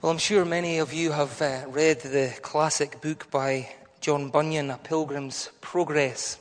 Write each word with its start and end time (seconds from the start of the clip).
Well, 0.00 0.12
I'm 0.12 0.18
sure 0.18 0.44
many 0.44 0.78
of 0.78 0.92
you 0.92 1.10
have 1.10 1.42
uh, 1.42 1.64
read 1.66 2.02
the 2.02 2.32
classic 2.40 3.00
book 3.00 3.28
by 3.32 3.68
John 4.00 4.30
Bunyan, 4.30 4.70
A 4.70 4.78
Pilgrim's 4.78 5.50
Progress. 5.60 6.38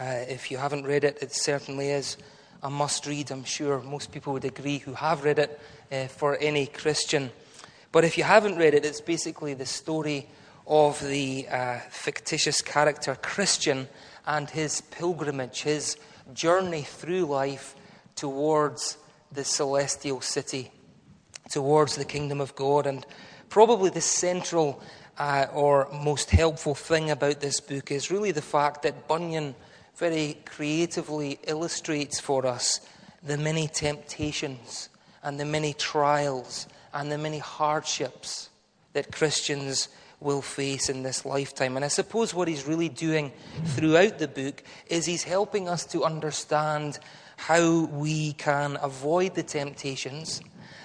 Uh, 0.00 0.04
if 0.28 0.52
you 0.52 0.56
haven't 0.56 0.84
read 0.84 1.02
it, 1.02 1.18
it 1.20 1.34
certainly 1.34 1.88
is 1.88 2.16
a 2.62 2.70
must 2.70 3.06
read. 3.06 3.32
I'm 3.32 3.42
sure 3.42 3.80
most 3.82 4.12
people 4.12 4.34
would 4.34 4.44
agree 4.44 4.78
who 4.78 4.94
have 4.94 5.24
read 5.24 5.40
it 5.40 5.60
uh, 5.90 6.06
for 6.06 6.36
any 6.36 6.66
Christian. 6.66 7.32
But 7.90 8.04
if 8.04 8.16
you 8.16 8.22
haven't 8.22 8.56
read 8.56 8.74
it, 8.74 8.84
it's 8.84 9.00
basically 9.00 9.54
the 9.54 9.66
story 9.66 10.28
of 10.64 11.04
the 11.04 11.48
uh, 11.48 11.80
fictitious 11.90 12.62
character 12.62 13.16
Christian 13.20 13.88
and 14.26 14.48
his 14.48 14.80
pilgrimage, 14.80 15.62
his 15.62 15.96
journey 16.34 16.82
through 16.82 17.24
life 17.24 17.74
towards 18.14 18.96
the 19.32 19.42
celestial 19.42 20.20
city 20.20 20.70
towards 21.50 21.96
the 21.96 22.04
kingdom 22.04 22.40
of 22.40 22.54
God. 22.54 22.86
And 22.86 23.04
probably 23.48 23.90
the 23.90 24.00
central 24.00 24.82
uh, 25.18 25.46
or 25.52 25.88
most 25.92 26.30
helpful 26.30 26.74
thing 26.74 27.10
about 27.10 27.40
this 27.40 27.60
book 27.60 27.90
is 27.90 28.10
really 28.10 28.32
the 28.32 28.40
fact 28.40 28.82
that 28.82 29.06
Bunyan 29.06 29.54
very 29.96 30.38
creatively 30.46 31.38
illustrates 31.46 32.18
for 32.18 32.46
us 32.46 32.80
the 33.22 33.36
many 33.36 33.68
temptations 33.68 34.88
and 35.22 35.38
the 35.38 35.44
many 35.44 35.74
trials 35.74 36.66
and 36.94 37.12
the 37.12 37.18
many 37.18 37.38
hardships 37.38 38.48
that 38.94 39.12
Christians 39.12 39.88
will 40.20 40.42
face 40.42 40.88
in 40.88 41.02
this 41.02 41.24
lifetime. 41.24 41.76
And 41.76 41.84
I 41.84 41.88
suppose 41.88 42.34
what 42.34 42.48
he's 42.48 42.66
really 42.66 42.88
doing 42.88 43.32
throughout 43.64 44.18
the 44.18 44.28
book 44.28 44.62
is 44.86 45.06
he's 45.06 45.24
helping 45.24 45.68
us 45.68 45.84
to 45.86 46.04
understand 46.04 46.98
how 47.36 47.84
we 47.86 48.32
can 48.34 48.78
avoid 48.82 49.34
the 49.34 49.42
temptations 49.42 50.42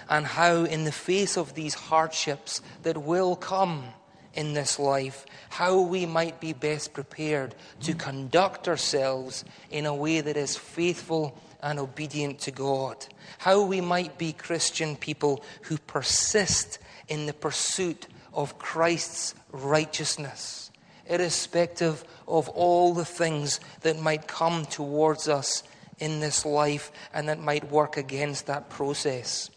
and 0.09 0.25
how, 0.25 0.63
in 0.63 0.83
the 0.83 0.91
face 0.91 1.37
of 1.37 1.53
these 1.53 1.73
hardships 1.73 2.61
that 2.83 2.97
will 2.97 3.35
come 3.35 3.85
in 4.33 4.53
this 4.53 4.77
life, 4.77 5.25
how 5.49 5.79
we 5.79 6.05
might 6.05 6.39
be 6.39 6.53
best 6.53 6.93
prepared 6.93 7.55
to 7.81 7.93
conduct 7.93 8.67
ourselves 8.67 9.45
in 9.71 9.85
a 9.85 9.95
way 9.95 10.21
that 10.21 10.37
is 10.37 10.57
faithful 10.57 11.37
and 11.63 11.79
obedient 11.79 12.39
to 12.39 12.51
God. 12.51 13.07
How 13.39 13.63
we 13.63 13.81
might 13.81 14.17
be 14.17 14.33
Christian 14.33 14.95
people 14.95 15.43
who 15.63 15.77
persist 15.77 16.79
in 17.07 17.25
the 17.25 17.33
pursuit 17.33 18.07
of 18.33 18.59
Christ's 18.59 19.33
righteousness, 19.51 20.69
irrespective 21.07 22.03
of 22.27 22.49
all 22.49 22.93
the 22.93 23.05
things 23.05 23.59
that 23.81 23.99
might 23.99 24.27
come 24.27 24.65
towards 24.65 25.27
us 25.29 25.63
in 25.99 26.19
this 26.19 26.45
life 26.45 26.91
and 27.13 27.29
that 27.29 27.39
might 27.39 27.71
work 27.71 27.95
against 27.97 28.47
that 28.47 28.69
process. 28.69 29.49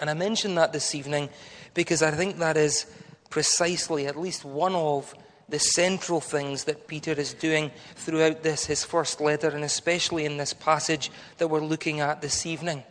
And 0.00 0.10
I 0.10 0.14
mention 0.14 0.54
that 0.56 0.72
this 0.72 0.94
evening 0.94 1.28
because 1.74 2.02
I 2.02 2.10
think 2.10 2.38
that 2.38 2.56
is 2.56 2.86
precisely 3.30 4.06
at 4.06 4.18
least 4.18 4.44
one 4.44 4.74
of 4.74 5.14
the 5.48 5.58
central 5.58 6.20
things 6.20 6.64
that 6.64 6.86
Peter 6.86 7.12
is 7.12 7.34
doing 7.34 7.70
throughout 7.96 8.42
this, 8.42 8.64
his 8.66 8.84
first 8.84 9.20
letter, 9.20 9.48
and 9.48 9.64
especially 9.64 10.24
in 10.24 10.36
this 10.36 10.54
passage 10.54 11.10
that 11.38 11.48
we're 11.48 11.60
looking 11.60 12.00
at 12.00 12.22
this 12.22 12.46
evening. 12.46 12.82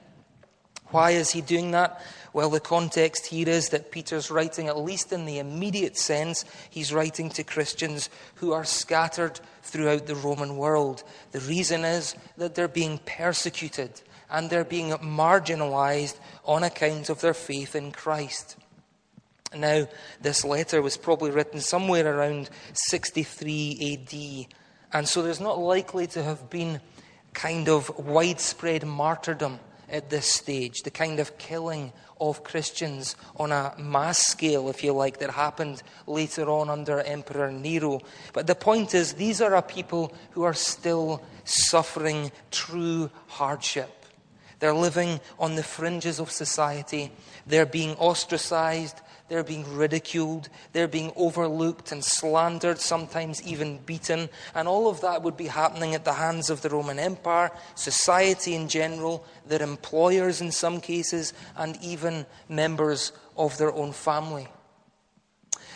Why 0.88 1.12
is 1.12 1.32
he 1.32 1.42
doing 1.42 1.72
that? 1.72 2.02
Well, 2.34 2.52
the 2.52 2.60
context 2.60 3.26
here 3.26 3.50
is 3.50 3.70
that 3.70 3.92
Peter's 3.92 4.30
writing, 4.30 4.68
at 4.68 4.78
least 4.78 5.12
in 5.12 5.26
the 5.26 5.40
immediate 5.40 5.98
sense, 5.98 6.46
he's 6.70 6.94
writing 6.94 7.30
to 7.32 7.44
Christians 7.44 8.10
who 8.36 8.54
are 8.54 8.64
scattered 8.64 9.40
throughout 9.64 10.06
the 10.06 10.16
Roman 10.16 10.58
world. 10.58 11.04
The 11.32 11.40
reason 11.40 11.84
is 11.84 12.16
that 12.38 12.54
they're 12.54 12.68
being 12.68 13.00
persecuted 13.00 14.02
and 14.30 14.50
they're 14.50 14.64
being 14.64 14.92
marginalized 14.92 16.20
on 16.46 16.64
account 16.64 17.10
of 17.10 17.22
their 17.22 17.34
faith 17.34 17.76
in 17.76 17.92
Christ. 17.92 18.58
Now, 19.56 19.88
this 20.22 20.44
letter 20.44 20.82
was 20.82 20.98
probably 20.98 21.32
written 21.32 21.60
somewhere 21.60 22.08
around 22.08 22.50
63 22.74 24.00
AD, 24.10 24.58
and 24.94 25.08
so 25.08 25.22
there's 25.22 25.40
not 25.40 25.60
likely 25.60 26.08
to 26.08 26.24
have 26.24 26.50
been 26.50 26.82
kind 27.34 27.70
of 27.70 27.96
widespread 27.98 28.86
martyrdom 28.86 29.60
at 29.90 30.10
this 30.10 30.26
stage, 30.26 30.82
the 30.82 30.92
kind 30.92 31.20
of 31.20 31.38
killing 31.38 31.94
of 32.20 32.44
Christians 32.44 33.16
on 33.36 33.52
a 33.52 33.76
mass 33.78 34.18
scale, 34.20 34.70
if 34.70 34.84
you 34.84 34.94
like, 34.94 35.20
that 35.20 35.30
happened 35.32 35.84
later 36.08 36.50
on 36.50 36.70
under 36.70 37.02
Emperor 37.02 37.52
Nero. 37.52 38.00
But 38.34 38.48
the 38.48 38.56
point 38.56 38.96
is, 38.96 39.14
these 39.14 39.42
are 39.42 39.56
a 39.56 39.62
people 39.62 40.14
who 40.32 40.44
are 40.44 40.54
still 40.54 41.22
suffering 41.44 42.32
true 42.50 43.12
hardship. 43.28 44.03
They're 44.64 44.74
living 44.74 45.20
on 45.40 45.56
the 45.56 45.62
fringes 45.62 46.22
of 46.22 46.32
society. 46.32 47.12
They're 47.46 47.66
being 47.66 47.96
ostracized. 47.96 49.02
They're 49.28 49.44
being 49.44 49.66
ridiculed. 49.76 50.48
They're 50.72 50.88
being 50.88 51.12
overlooked 51.18 51.92
and 51.92 52.02
slandered, 52.02 52.80
sometimes 52.80 53.44
even 53.44 53.80
beaten. 53.80 54.30
And 54.56 54.70
all 54.70 54.88
of 54.88 55.02
that 55.02 55.22
would 55.22 55.36
be 55.36 55.48
happening 55.48 55.96
at 55.96 56.06
the 56.06 56.14
hands 56.14 56.50
of 56.50 56.62
the 56.62 56.70
Roman 56.70 56.98
Empire, 56.98 57.52
society 57.76 58.56
in 58.56 58.70
general, 58.70 59.26
their 59.46 59.62
employers 59.62 60.40
in 60.40 60.50
some 60.50 60.80
cases, 60.80 61.34
and 61.58 61.78
even 61.82 62.26
members 62.48 63.12
of 63.36 63.58
their 63.58 63.74
own 63.74 63.92
family. 63.92 64.48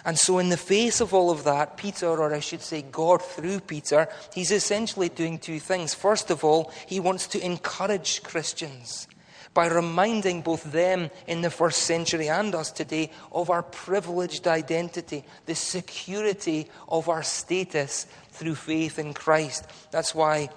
And 0.07 0.17
so, 0.17 0.39
in 0.39 0.47
the 0.47 0.55
face 0.55 1.01
of 1.01 1.13
all 1.13 1.29
of 1.29 1.43
that, 1.43 1.75
Peter, 1.75 2.07
or 2.07 2.33
I 2.33 2.39
should 2.39 2.61
say 2.61 2.81
God 2.81 3.21
through 3.21 3.59
Peter, 3.59 4.07
he's 4.33 4.51
essentially 4.51 5.09
doing 5.09 5.37
two 5.37 5.59
things. 5.59 5.93
First 5.93 6.31
of 6.31 6.45
all, 6.45 6.71
he 6.87 7.01
wants 7.01 7.27
to 7.27 7.45
encourage 7.45 8.23
Christians 8.23 9.09
by 9.53 9.67
reminding 9.67 10.43
both 10.43 10.63
them 10.71 11.09
in 11.27 11.41
the 11.41 11.49
first 11.49 11.79
century 11.83 12.29
and 12.29 12.55
us 12.55 12.71
today 12.71 13.11
of 13.33 13.49
our 13.49 13.63
privileged 13.63 14.47
identity, 14.47 15.25
the 15.45 15.55
security 15.55 16.69
of 16.87 17.09
our 17.09 17.21
status 17.21 18.07
through 18.31 18.55
faith 18.55 18.97
in 18.97 19.13
Christ. 19.13 19.65
That's 19.91 20.15
why 20.15 20.47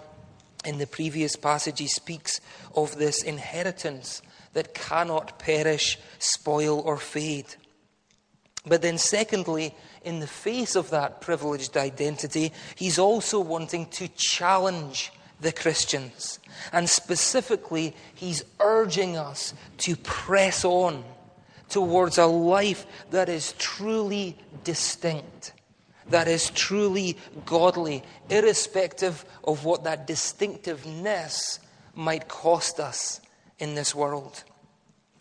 in 0.64 0.78
the 0.78 0.86
previous 0.86 1.34
passage 1.34 1.80
he 1.80 1.88
speaks 1.88 2.40
of 2.76 2.98
this 2.98 3.24
inheritance 3.24 4.22
that 4.52 4.74
cannot 4.74 5.40
perish, 5.40 5.98
spoil, 6.20 6.78
or 6.78 6.98
fade. 6.98 7.56
But 8.66 8.82
then, 8.82 8.98
secondly, 8.98 9.74
in 10.04 10.20
the 10.20 10.26
face 10.26 10.76
of 10.76 10.90
that 10.90 11.20
privileged 11.20 11.76
identity, 11.76 12.52
he's 12.76 12.98
also 12.98 13.40
wanting 13.40 13.86
to 13.86 14.08
challenge 14.08 15.12
the 15.40 15.52
Christians. 15.52 16.38
And 16.72 16.88
specifically, 16.88 17.96
he's 18.14 18.44
urging 18.60 19.16
us 19.16 19.54
to 19.78 19.96
press 19.96 20.64
on 20.64 21.04
towards 21.70 22.18
a 22.18 22.26
life 22.26 22.84
that 23.10 23.28
is 23.28 23.54
truly 23.58 24.36
distinct, 24.64 25.52
that 26.10 26.28
is 26.28 26.50
truly 26.50 27.16
godly, 27.46 28.02
irrespective 28.28 29.24
of 29.44 29.64
what 29.64 29.84
that 29.84 30.06
distinctiveness 30.06 31.60
might 31.94 32.28
cost 32.28 32.80
us 32.80 33.20
in 33.58 33.74
this 33.74 33.94
world. 33.94 34.44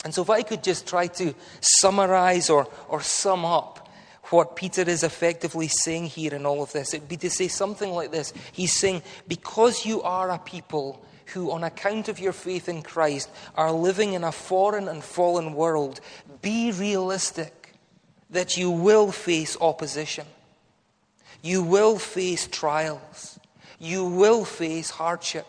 And 0.03 0.13
so, 0.13 0.21
if 0.21 0.29
I 0.29 0.43
could 0.43 0.63
just 0.63 0.87
try 0.87 1.07
to 1.07 1.33
summarize 1.59 2.49
or, 2.49 2.67
or 2.87 3.01
sum 3.01 3.43
up 3.43 3.89
what 4.29 4.55
Peter 4.55 4.81
is 4.81 5.03
effectively 5.03 5.67
saying 5.67 6.05
here 6.05 6.33
in 6.33 6.45
all 6.45 6.61
of 6.61 6.71
this, 6.71 6.93
it'd 6.93 7.09
be 7.09 7.17
to 7.17 7.29
say 7.29 7.47
something 7.47 7.91
like 7.91 8.11
this. 8.11 8.33
He's 8.51 8.73
saying, 8.73 9.01
Because 9.27 9.85
you 9.85 10.01
are 10.03 10.29
a 10.29 10.37
people 10.37 11.03
who, 11.33 11.51
on 11.51 11.63
account 11.63 12.07
of 12.07 12.19
your 12.19 12.31
faith 12.31 12.69
in 12.69 12.81
Christ, 12.81 13.29
are 13.55 13.71
living 13.71 14.13
in 14.13 14.23
a 14.23 14.31
foreign 14.31 14.87
and 14.87 15.03
fallen 15.03 15.53
world, 15.53 15.99
be 16.41 16.71
realistic 16.71 17.73
that 18.29 18.57
you 18.57 18.71
will 18.71 19.11
face 19.11 19.57
opposition. 19.59 20.25
You 21.41 21.63
will 21.63 21.97
face 21.97 22.47
trials. 22.47 23.39
You 23.79 24.05
will 24.05 24.45
face 24.45 24.89
hardship 24.89 25.45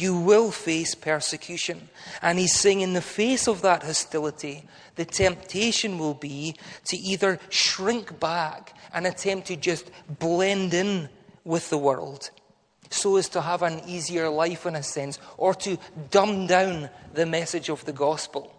you 0.00 0.16
will 0.16 0.50
face 0.50 0.94
persecution. 0.94 1.88
And 2.22 2.38
he's 2.38 2.54
saying, 2.54 2.80
in 2.80 2.92
the 2.92 3.02
face 3.02 3.48
of 3.48 3.62
that 3.62 3.82
hostility, 3.82 4.64
the 4.96 5.04
temptation 5.04 5.98
will 5.98 6.14
be 6.14 6.56
to 6.86 6.96
either 6.96 7.38
shrink 7.48 8.18
back 8.18 8.74
and 8.92 9.06
attempt 9.06 9.48
to 9.48 9.56
just 9.56 9.90
blend 10.18 10.74
in 10.74 11.08
with 11.44 11.70
the 11.70 11.78
world 11.78 12.30
so 12.90 13.16
as 13.16 13.28
to 13.30 13.40
have 13.40 13.62
an 13.62 13.80
easier 13.86 14.28
life 14.28 14.66
in 14.66 14.74
a 14.74 14.82
sense, 14.82 15.18
or 15.36 15.54
to 15.54 15.78
dumb 16.10 16.48
down 16.48 16.90
the 17.14 17.24
message 17.24 17.68
of 17.68 17.84
the 17.84 17.92
gospel 17.92 18.52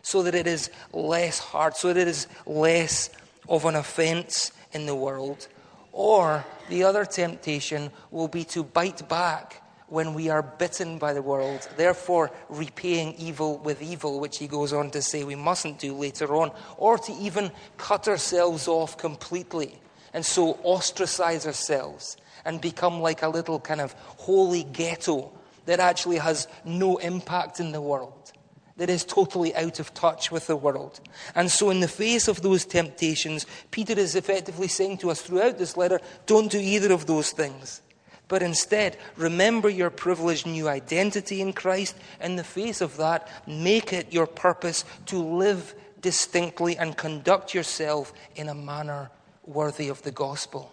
so 0.00 0.22
that 0.22 0.34
it 0.34 0.46
is 0.46 0.70
less 0.92 1.40
hard, 1.40 1.74
so 1.74 1.88
that 1.88 1.96
it 1.96 2.06
is 2.06 2.28
less 2.46 3.10
of 3.48 3.64
an 3.64 3.74
offense 3.74 4.52
in 4.72 4.86
the 4.86 4.94
world. 4.94 5.48
Or 5.92 6.44
the 6.68 6.84
other 6.84 7.04
temptation 7.04 7.90
will 8.10 8.28
be 8.28 8.44
to 8.44 8.62
bite 8.62 9.08
back 9.08 9.63
when 9.94 10.12
we 10.12 10.28
are 10.28 10.42
bitten 10.42 10.98
by 10.98 11.12
the 11.12 11.22
world, 11.22 11.68
therefore 11.76 12.32
repaying 12.48 13.14
evil 13.14 13.58
with 13.58 13.80
evil, 13.80 14.18
which 14.18 14.38
he 14.38 14.48
goes 14.48 14.72
on 14.72 14.90
to 14.90 15.00
say 15.00 15.22
we 15.22 15.36
mustn't 15.36 15.78
do 15.78 15.94
later 15.94 16.34
on, 16.34 16.50
or 16.76 16.98
to 16.98 17.12
even 17.12 17.50
cut 17.76 18.08
ourselves 18.08 18.66
off 18.66 18.98
completely 18.98 19.78
and 20.12 20.26
so 20.26 20.58
ostracize 20.64 21.46
ourselves 21.46 22.16
and 22.44 22.60
become 22.60 23.00
like 23.00 23.22
a 23.22 23.28
little 23.28 23.60
kind 23.60 23.80
of 23.80 23.92
holy 24.18 24.64
ghetto 24.64 25.30
that 25.66 25.78
actually 25.78 26.18
has 26.18 26.48
no 26.64 26.96
impact 26.98 27.60
in 27.60 27.70
the 27.70 27.80
world. 27.80 28.32
that 28.76 28.90
is 28.90 29.04
totally 29.04 29.54
out 29.54 29.78
of 29.78 29.94
touch 29.94 30.32
with 30.32 30.48
the 30.48 30.56
world. 30.56 30.98
And 31.36 31.48
so, 31.48 31.70
in 31.70 31.78
the 31.78 31.86
face 31.86 32.26
of 32.26 32.42
those 32.42 32.64
temptations, 32.64 33.46
Peter 33.70 33.96
is 33.96 34.16
effectively 34.16 34.66
saying 34.66 34.98
to 34.98 35.12
us 35.12 35.22
throughout 35.22 35.58
this 35.58 35.76
letter 35.76 36.00
don't 36.26 36.50
do 36.50 36.58
either 36.58 36.92
of 36.92 37.06
those 37.06 37.30
things. 37.30 37.82
But 38.28 38.42
instead, 38.42 38.96
remember 39.16 39.68
your 39.68 39.90
privileged 39.90 40.46
new 40.46 40.68
identity 40.68 41.40
in 41.40 41.52
Christ. 41.52 41.94
In 42.20 42.36
the 42.36 42.44
face 42.44 42.80
of 42.80 42.96
that, 42.96 43.28
make 43.46 43.92
it 43.92 44.12
your 44.12 44.26
purpose 44.26 44.84
to 45.06 45.18
live 45.18 45.74
distinctly 46.00 46.76
and 46.76 46.96
conduct 46.96 47.54
yourself 47.54 48.12
in 48.34 48.48
a 48.48 48.54
manner 48.54 49.10
worthy 49.44 49.88
of 49.88 50.02
the 50.02 50.10
gospel. 50.10 50.72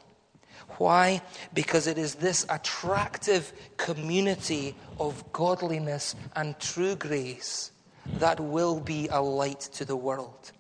Why? 0.78 1.22
Because 1.54 1.88
it 1.88 1.98
is 1.98 2.16
this 2.16 2.46
attractive 2.50 3.52
community 3.78 4.76
of 5.00 5.32
godliness 5.34 6.16
and 6.36 6.58
true 6.60 6.96
grace 6.96 7.72
that 8.20 8.40
will 8.40 8.80
be 8.80 9.08
a 9.10 9.22
light 9.22 9.60
to 9.74 9.86
the 9.86 9.96
world. 9.96 10.52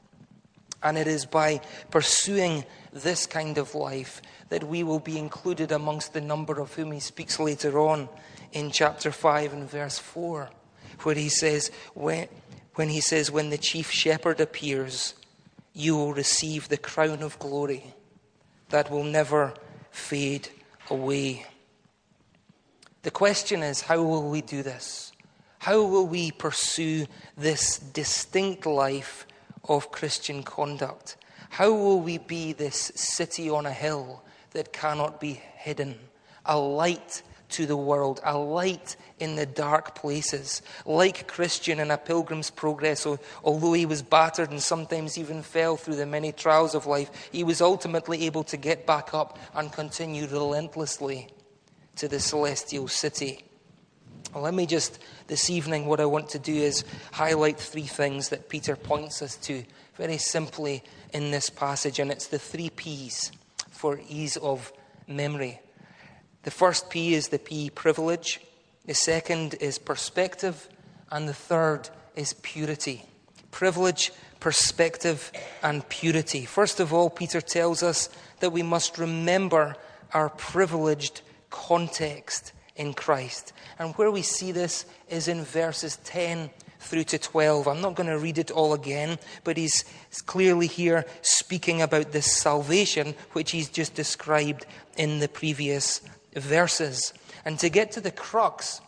And 0.83 0.97
it 0.97 1.07
is 1.07 1.25
by 1.25 1.61
pursuing 1.91 2.65
this 2.91 3.25
kind 3.25 3.57
of 3.57 3.75
life 3.75 4.21
that 4.49 4.63
we 4.63 4.83
will 4.83 4.99
be 4.99 5.17
included 5.17 5.71
amongst 5.71 6.13
the 6.13 6.21
number 6.21 6.59
of 6.59 6.73
whom 6.73 6.91
he 6.91 6.99
speaks 6.99 7.39
later 7.39 7.79
on 7.79 8.09
in 8.51 8.71
chapter 8.71 9.11
5 9.11 9.53
and 9.53 9.69
verse 9.69 9.97
4, 9.99 10.49
where 11.03 11.15
he 11.15 11.29
says, 11.29 11.71
when, 11.93 12.27
when 12.75 12.89
he 12.89 12.99
says, 12.99 13.31
When 13.31 13.49
the 13.49 13.57
chief 13.57 13.91
shepherd 13.91 14.39
appears, 14.39 15.13
you 15.73 15.95
will 15.95 16.13
receive 16.13 16.67
the 16.67 16.77
crown 16.77 17.23
of 17.23 17.39
glory 17.39 17.93
that 18.69 18.89
will 18.89 19.03
never 19.03 19.53
fade 19.91 20.49
away. 20.89 21.45
The 23.03 23.11
question 23.11 23.63
is, 23.63 23.81
how 23.81 24.01
will 24.03 24.29
we 24.29 24.41
do 24.41 24.63
this? 24.63 25.11
How 25.59 25.83
will 25.83 26.07
we 26.07 26.31
pursue 26.31 27.05
this 27.37 27.77
distinct 27.77 28.65
life 28.65 29.27
of 29.65 29.91
Christian 29.91 30.43
conduct? 30.43 31.17
How 31.49 31.71
will 31.73 31.99
we 31.99 32.17
be 32.17 32.53
this 32.53 32.91
city 32.95 33.49
on 33.49 33.65
a 33.65 33.73
hill 33.73 34.23
that 34.51 34.73
cannot 34.73 35.19
be 35.19 35.41
hidden? 35.55 35.99
A 36.45 36.57
light 36.57 37.21
to 37.49 37.65
the 37.65 37.77
world, 37.77 38.19
a 38.23 38.37
light 38.37 38.95
in 39.19 39.35
the 39.35 39.45
dark 39.45 39.93
places. 39.95 40.61
Like 40.85 41.27
Christian 41.27 41.79
in 41.79 41.91
a 41.91 41.97
pilgrim's 41.97 42.49
progress, 42.49 43.05
although 43.43 43.73
he 43.73 43.85
was 43.85 44.01
battered 44.01 44.51
and 44.51 44.61
sometimes 44.61 45.17
even 45.17 45.43
fell 45.43 45.77
through 45.77 45.97
the 45.97 46.05
many 46.05 46.31
trials 46.31 46.73
of 46.73 46.87
life, 46.87 47.29
he 47.31 47.43
was 47.43 47.61
ultimately 47.61 48.25
able 48.25 48.43
to 48.45 48.57
get 48.57 48.85
back 48.85 49.13
up 49.13 49.37
and 49.53 49.71
continue 49.71 50.27
relentlessly 50.27 51.27
to 51.97 52.07
the 52.07 52.19
celestial 52.19 52.87
city. 52.87 53.43
Well, 54.33 54.43
let 54.43 54.53
me 54.53 54.65
just, 54.65 54.97
this 55.27 55.49
evening, 55.49 55.87
what 55.87 55.99
I 55.99 56.05
want 56.05 56.29
to 56.29 56.39
do 56.39 56.55
is 56.55 56.85
highlight 57.11 57.59
three 57.59 57.81
things 57.83 58.29
that 58.29 58.47
Peter 58.47 58.77
points 58.77 59.21
us 59.21 59.35
to 59.37 59.65
very 59.95 60.17
simply 60.17 60.83
in 61.13 61.31
this 61.31 61.49
passage, 61.49 61.99
and 61.99 62.09
it's 62.09 62.27
the 62.27 62.39
three 62.39 62.69
P's 62.69 63.33
for 63.71 63.99
ease 64.07 64.37
of 64.37 64.71
memory. 65.05 65.59
The 66.43 66.51
first 66.51 66.89
P 66.89 67.13
is 67.13 67.27
the 67.27 67.39
P 67.39 67.69
privilege, 67.71 68.39
the 68.85 68.93
second 68.93 69.55
is 69.55 69.77
perspective, 69.77 70.69
and 71.11 71.27
the 71.27 71.33
third 71.33 71.89
is 72.15 72.31
purity. 72.41 73.03
Privilege, 73.51 74.13
perspective, 74.39 75.29
and 75.61 75.87
purity. 75.89 76.45
First 76.45 76.79
of 76.79 76.93
all, 76.93 77.09
Peter 77.09 77.41
tells 77.41 77.83
us 77.83 78.07
that 78.39 78.51
we 78.51 78.63
must 78.63 78.97
remember 78.97 79.75
our 80.13 80.29
privileged 80.29 81.19
context 81.49 82.53
in 82.77 82.93
Christ. 82.93 83.51
And 83.81 83.95
where 83.95 84.11
we 84.11 84.21
see 84.21 84.51
this 84.51 84.85
is 85.09 85.27
in 85.27 85.43
verses 85.43 85.97
10 86.03 86.51
through 86.81 87.05
to 87.05 87.17
12. 87.17 87.67
I'm 87.67 87.81
not 87.81 87.95
going 87.95 88.09
to 88.09 88.19
read 88.19 88.37
it 88.37 88.51
all 88.51 88.75
again, 88.75 89.17
but 89.43 89.57
he's 89.57 89.85
clearly 90.27 90.67
here 90.67 91.03
speaking 91.23 91.81
about 91.81 92.11
this 92.11 92.31
salvation 92.31 93.15
which 93.31 93.49
he's 93.49 93.69
just 93.69 93.95
described 93.95 94.67
in 94.97 95.17
the 95.17 95.27
previous 95.27 96.01
verses. 96.35 97.11
And 97.43 97.57
to 97.57 97.69
get 97.69 97.91
to 97.93 98.01
the 98.01 98.11
crux 98.11 98.81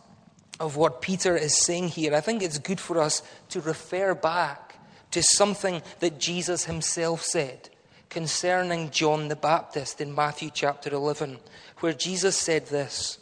of 0.60 0.76
what 0.76 1.02
Peter 1.02 1.36
is 1.36 1.58
saying 1.58 1.88
here, 1.88 2.14
I 2.14 2.22
think 2.22 2.44
it's 2.44 2.60
good 2.60 2.80
for 2.80 3.00
us 3.02 3.24
to 3.50 3.62
refer 3.62 4.14
back 4.14 4.76
to 5.10 5.24
something 5.24 5.82
that 6.02 6.20
Jesus 6.20 6.66
himself 6.66 7.24
said 7.24 7.72
concerning 8.12 8.92
John 8.92 9.30
the 9.30 9.36
Baptist 9.36 10.02
in 10.02 10.14
Matthew 10.14 10.52
chapter 10.54 10.94
11, 10.94 11.40
where 11.80 11.94
Jesus 11.94 12.38
said 12.38 12.68
this 12.68 13.18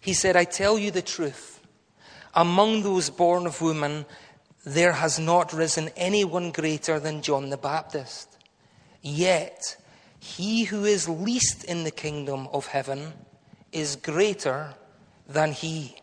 he 0.00 0.14
said, 0.14 0.36
I 0.36 0.44
tell 0.44 0.78
you 0.78 0.90
the 0.90 1.02
truth. 1.02 1.60
Among 2.34 2.82
those 2.82 3.10
born 3.10 3.46
of 3.46 3.60
woman, 3.60 4.06
there 4.64 4.92
has 4.92 5.18
not 5.18 5.52
risen 5.52 5.90
anyone 5.96 6.52
greater 6.52 6.98
than 6.98 7.22
John 7.22 7.50
the 7.50 7.56
Baptist. 7.56 8.38
Yet, 9.02 9.76
he 10.18 10.64
who 10.64 10.84
is 10.84 11.08
least 11.08 11.64
in 11.64 11.84
the 11.84 11.90
kingdom 11.90 12.48
of 12.52 12.66
heaven 12.66 13.12
is 13.72 13.96
greater 13.96 14.74
than 15.26 15.52
he. 15.52 15.96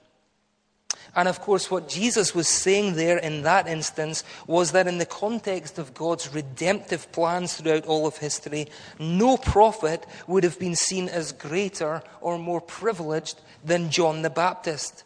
And 1.17 1.27
of 1.27 1.41
course, 1.41 1.71
what 1.71 1.89
Jesus 1.89 2.35
was 2.35 2.47
saying 2.47 2.93
there 2.93 3.17
in 3.17 3.41
that 3.41 3.67
instance 3.67 4.23
was 4.45 4.71
that 4.73 4.87
in 4.87 4.99
the 4.99 5.05
context 5.05 5.79
of 5.79 5.95
God's 5.95 6.31
redemptive 6.31 7.11
plans 7.11 7.55
throughout 7.55 7.87
all 7.87 8.05
of 8.05 8.17
history, 8.17 8.67
no 8.99 9.35
prophet 9.35 10.05
would 10.27 10.43
have 10.43 10.59
been 10.59 10.75
seen 10.75 11.09
as 11.09 11.31
greater 11.31 12.03
or 12.21 12.37
more 12.37 12.61
privileged 12.61 13.41
than 13.65 13.89
John 13.89 14.21
the 14.21 14.29
Baptist. 14.29 15.05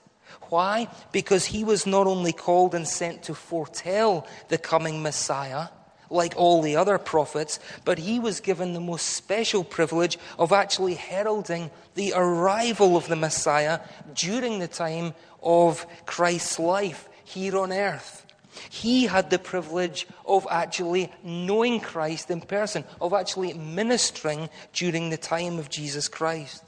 Why? 0.49 0.89
Because 1.13 1.45
he 1.45 1.63
was 1.63 1.87
not 1.87 2.07
only 2.07 2.33
called 2.33 2.75
and 2.75 2.85
sent 2.85 3.23
to 3.23 3.33
foretell 3.33 4.27
the 4.49 4.57
coming 4.57 5.01
Messiah, 5.01 5.69
like 6.11 6.35
all 6.35 6.61
the 6.61 6.75
other 6.75 6.97
prophets, 6.97 7.59
but 7.85 7.97
he 7.97 8.19
was 8.19 8.39
given 8.39 8.73
the 8.73 8.79
most 8.79 9.07
special 9.07 9.63
privilege 9.63 10.19
of 10.37 10.51
actually 10.51 10.95
heralding 10.95 11.71
the 11.95 12.13
arrival 12.15 12.97
of 12.97 13.07
the 13.07 13.15
Messiah 13.15 13.79
during 14.13 14.59
the 14.59 14.67
time 14.67 15.13
of 15.41 15.85
Christ's 16.05 16.59
life 16.59 17.07
here 17.23 17.57
on 17.57 17.71
earth. 17.71 18.25
He 18.69 19.05
had 19.05 19.29
the 19.29 19.39
privilege 19.39 20.07
of 20.25 20.45
actually 20.51 21.11
knowing 21.23 21.79
Christ 21.79 22.29
in 22.29 22.41
person, 22.41 22.83
of 22.99 23.13
actually 23.13 23.53
ministering 23.53 24.49
during 24.73 25.09
the 25.09 25.17
time 25.17 25.57
of 25.57 25.69
Jesus 25.69 26.07
Christ. 26.07 26.63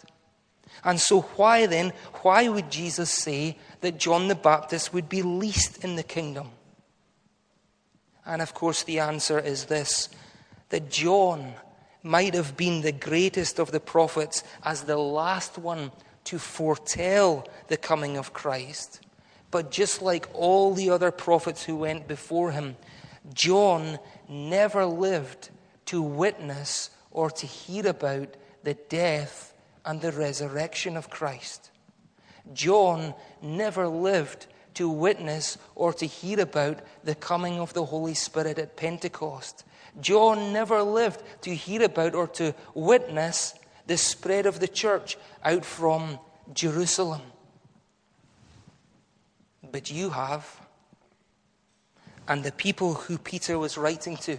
And 0.86 1.00
so, 1.00 1.22
why 1.22 1.66
then, 1.66 1.94
why 2.22 2.48
would 2.48 2.72
Jesus 2.72 3.10
say 3.10 3.58
that 3.82 3.98
John 3.98 4.28
the 4.28 4.36
Baptist 4.36 4.94
would 4.94 5.10
be 5.10 5.22
least 5.22 5.84
in 5.84 5.96
the 5.96 6.04
kingdom? 6.04 6.52
And 8.26 8.42
of 8.42 8.54
course, 8.54 8.84
the 8.84 9.00
answer 9.00 9.40
is 9.40 9.66
this 9.66 10.10
that 10.70 10.90
John 10.90 11.54
might 12.02 12.34
have 12.34 12.58
been 12.58 12.82
the 12.82 12.92
greatest 12.92 13.60
of 13.60 13.72
the 13.72 13.80
prophets 13.80 14.44
as 14.64 14.84
the 14.84 14.98
last 14.98 15.58
one 15.58 15.92
to 16.26 16.40
foretell 16.40 17.48
the 17.68 17.78
coming 17.78 18.18
of 18.18 18.34
Christ. 18.34 19.02
But 19.52 19.72
just 19.72 20.02
like 20.02 20.28
all 20.34 20.74
the 20.74 20.90
other 20.90 21.12
prophets 21.12 21.64
who 21.64 21.78
went 21.78 22.08
before 22.08 22.52
him, 22.52 22.76
John 23.34 24.00
never 24.28 24.86
lived 24.86 25.50
to 25.86 26.02
witness 26.02 26.90
or 27.12 27.30
to 27.30 27.46
hear 27.46 27.88
about 27.88 28.36
the 28.64 28.74
death 28.74 29.54
and 29.86 30.02
the 30.02 30.12
resurrection 30.12 30.98
of 30.98 31.10
Christ. 31.10 31.70
John 32.54 33.14
never 33.42 33.88
lived 33.88 34.48
to 34.76 34.90
witness 34.90 35.58
or 35.76 35.94
to 35.94 36.06
hear 36.06 36.40
about 36.40 36.80
the 37.04 37.16
coming 37.16 37.60
of 37.60 37.74
the 37.74 37.86
Holy 37.86 38.14
Spirit 38.14 38.58
at 38.60 38.76
Pentecost. 38.76 39.64
John 40.02 40.54
never 40.54 40.82
lived 40.82 41.22
to 41.42 41.54
hear 41.54 41.84
about 41.84 42.16
or 42.16 42.28
to 42.28 42.56
witness 42.74 43.54
the 43.86 43.98
spread 43.98 44.46
of 44.46 44.60
the 44.60 44.68
church 44.68 45.18
out 45.44 45.66
from 45.66 46.20
Jerusalem. 46.54 47.22
But 49.72 49.92
you 49.92 50.12
have, 50.12 50.60
and 52.28 52.44
the 52.44 52.52
people 52.52 52.94
who 52.94 53.18
Peter 53.18 53.60
was 53.60 53.78
writing 53.78 54.18
to 54.18 54.38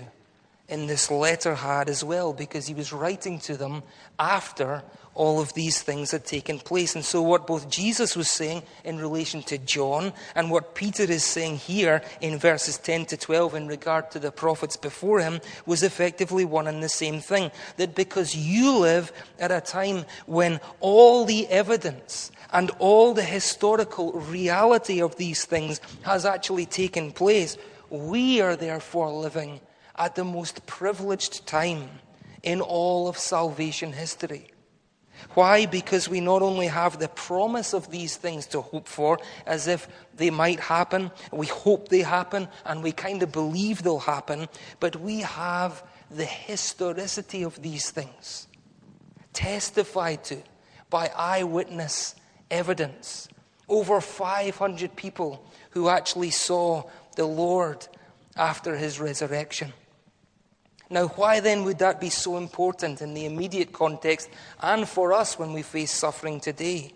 in 0.68 0.86
this 0.86 1.10
letter 1.10 1.54
had 1.54 1.90
as 1.90 2.02
well, 2.02 2.32
because 2.32 2.66
he 2.66 2.74
was 2.74 2.92
writing 2.92 3.38
to 3.40 3.56
them 3.56 3.82
after 4.18 4.82
all 5.14 5.40
of 5.40 5.52
these 5.54 5.83
things 5.83 6.11
had 6.11 6.25
taken 6.25 6.59
place. 6.59 6.94
And 6.94 7.04
so, 7.04 7.23
what 7.23 7.47
both 7.47 7.71
Jesus 7.71 8.16
was 8.16 8.30
saying 8.30 8.62
in 8.85 8.99
relation 8.99 9.42
to 9.44 9.59
John 9.59 10.12
and 10.35 10.50
what 10.50 10.75
Peter 10.75 11.04
is 11.04 11.25
saying 11.25 11.56
here 11.56 12.02
in 12.21 12.38
verses 12.38 12.78
10 12.78 13.06
to 13.06 13.16
12 13.16 13.54
in 13.54 13.68
regard 13.68 14.11
to 14.12 14.18
the 14.18 14.33
prophets 14.33 14.76
before 14.76 15.21
him 15.21 15.40
was 15.66 15.83
effectively 15.83 16.44
one 16.44 16.66
and 16.66 16.83
the 16.83 16.88
same 16.88 17.21
thing. 17.21 17.50
That 17.76 17.94
because 17.94 18.35
you 18.35 18.78
live 18.78 19.12
at 19.38 19.50
a 19.50 19.61
time 19.61 20.04
when 20.26 20.61
all 20.80 21.25
the 21.25 21.47
evidence 21.49 22.30
and 22.52 22.71
all 22.78 23.14
the 23.14 23.23
historical 23.23 24.12
reality 24.12 25.00
of 25.00 25.16
these 25.16 25.44
things 25.44 25.80
has 26.02 26.25
actually 26.25 26.66
taken 26.66 27.12
place, 27.12 27.56
we 27.90 28.40
are 28.40 28.56
therefore 28.56 29.11
living 29.11 29.61
at 29.97 30.14
the 30.14 30.25
most 30.25 30.66
privileged 30.66 31.47
time 31.47 31.88
in 32.42 32.61
all 32.61 33.09
of 33.09 33.16
salvation 33.16 33.92
history. 33.92 34.49
Why? 35.35 35.66
Because 35.66 36.09
we 36.09 36.21
not 36.21 36.42
only 36.42 36.66
have 36.66 36.99
the 36.99 37.09
promise 37.09 37.73
of 37.73 37.90
these 37.90 38.16
things 38.16 38.47
to 38.49 38.61
hope 38.61 38.88
for, 38.88 39.18
as 39.47 39.66
if 39.66 39.88
they 40.16 40.30
might 40.30 40.61
happen, 40.61 41.11
we 41.33 41.47
hope 41.47 41.88
they 41.88 42.02
happen, 42.02 42.49
and 42.64 42.83
we 42.83 42.92
kind 42.92 43.23
of 43.23 43.33
believe 43.33 43.83
they'll 43.83 43.99
happen, 43.99 44.49
but 44.80 44.97
we 44.97 45.21
have 45.21 45.83
the 46.11 46.25
historicity 46.25 47.42
of 47.42 47.61
these 47.62 47.90
things 47.90 48.47
testified 49.33 50.23
to 50.25 50.38
by 50.88 51.11
eyewitness 51.16 52.14
evidence. 52.50 53.28
Over 53.68 54.00
500 54.00 54.94
people 54.94 55.44
who 55.71 55.88
actually 55.88 56.30
saw 56.30 56.85
the 57.16 57.26
Lord 57.26 57.87
after 58.37 58.76
his 58.76 59.00
resurrection. 59.00 59.73
Now, 60.90 61.08
why 61.08 61.40
then 61.40 61.64
would 61.64 61.78
that 61.78 62.00
be 62.00 62.10
so 62.10 62.36
important 62.36 63.00
in 63.00 63.14
the 63.14 63.24
immediate 63.24 63.72
context 63.72 64.28
and 64.60 64.88
for 64.88 65.12
us 65.12 65.38
when 65.38 65.52
we 65.52 65.62
face 65.62 65.90
suffering 65.90 66.40
today? 66.40 66.92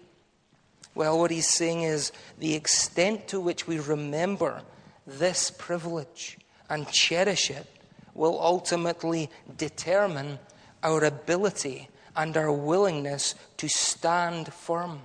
Well, 0.94 1.18
what 1.18 1.30
he's 1.30 1.48
saying 1.48 1.82
is 1.82 2.12
the 2.38 2.54
extent 2.54 3.28
to 3.28 3.40
which 3.40 3.66
we 3.66 3.78
remember 3.78 4.62
this 5.06 5.50
privilege 5.50 6.38
and 6.68 6.88
cherish 6.88 7.50
it 7.50 7.66
will 8.14 8.38
ultimately 8.40 9.30
determine 9.56 10.38
our 10.82 11.04
ability 11.04 11.88
and 12.16 12.36
our 12.36 12.52
willingness 12.52 13.34
to 13.56 13.68
stand 13.68 14.52
firm 14.52 15.00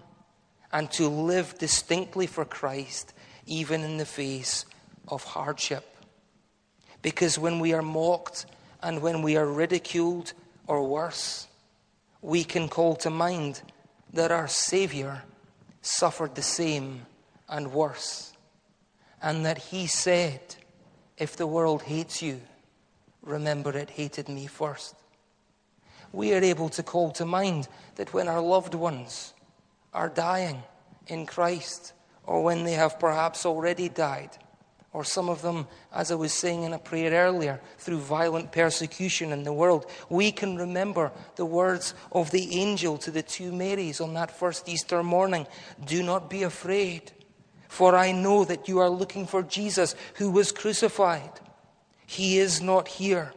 and 0.71 0.91
to 0.91 1.07
live 1.07 1.57
distinctly 1.59 2.25
for 2.25 2.43
Christ, 2.43 3.13
even 3.45 3.81
in 3.81 3.97
the 3.97 4.05
face 4.05 4.65
of 5.07 5.23
hardship. 5.23 5.85
Because 7.03 7.37
when 7.37 7.59
we 7.59 7.73
are 7.73 7.83
mocked 7.83 8.47
and 8.83 9.01
when 9.01 9.21
we 9.21 9.37
are 9.37 9.45
ridiculed 9.45 10.33
or 10.67 10.85
worse, 10.85 11.47
we 12.21 12.43
can 12.43 12.67
call 12.67 12.95
to 12.97 13.09
mind 13.09 13.61
that 14.11 14.31
our 14.31 14.47
Savior 14.47 15.23
suffered 15.81 16.35
the 16.35 16.41
same 16.41 17.05
and 17.49 17.73
worse, 17.73 18.33
and 19.21 19.45
that 19.45 19.57
He 19.57 19.87
said, 19.87 20.41
If 21.17 21.37
the 21.37 21.47
world 21.47 21.83
hates 21.83 22.21
you, 22.21 22.41
remember 23.21 23.75
it 23.75 23.89
hated 23.89 24.27
me 24.27 24.47
first. 24.47 24.95
We 26.11 26.33
are 26.33 26.43
able 26.43 26.69
to 26.69 26.83
call 26.83 27.11
to 27.13 27.25
mind 27.25 27.67
that 27.95 28.13
when 28.13 28.27
our 28.27 28.41
loved 28.41 28.75
ones 28.75 29.33
are 29.93 30.09
dying 30.09 30.61
in 31.07 31.25
Christ, 31.25 31.93
or 32.25 32.43
when 32.43 32.63
they 32.63 32.73
have 32.73 32.99
perhaps 32.99 33.45
already 33.45 33.89
died, 33.89 34.37
or 34.93 35.03
some 35.03 35.27
of 35.27 35.41
them, 35.41 35.67
as 35.91 36.11
I 36.11 36.15
was 36.15 36.31
saying 36.31 36.63
in 36.63 36.73
a 36.73 36.79
prayer 36.79 37.11
earlier, 37.11 37.59
through 37.79 37.97
violent 37.97 38.51
persecution 38.51 39.31
in 39.31 39.43
the 39.43 39.51
world. 39.51 39.87
We 40.07 40.31
can 40.31 40.55
remember 40.55 41.11
the 41.35 41.45
words 41.45 41.95
of 42.11 42.29
the 42.29 42.59
angel 42.59 42.99
to 42.99 43.09
the 43.11 43.23
two 43.23 43.51
Marys 43.51 43.99
on 43.99 44.13
that 44.13 44.37
first 44.37 44.69
Easter 44.69 45.01
morning 45.01 45.47
Do 45.83 46.03
not 46.03 46.29
be 46.29 46.43
afraid, 46.43 47.11
for 47.67 47.95
I 47.95 48.11
know 48.11 48.45
that 48.45 48.67
you 48.67 48.79
are 48.79 48.89
looking 48.89 49.25
for 49.25 49.41
Jesus 49.41 49.95
who 50.15 50.29
was 50.29 50.51
crucified. 50.51 51.31
He 52.05 52.37
is 52.37 52.61
not 52.61 52.87
here, 52.87 53.33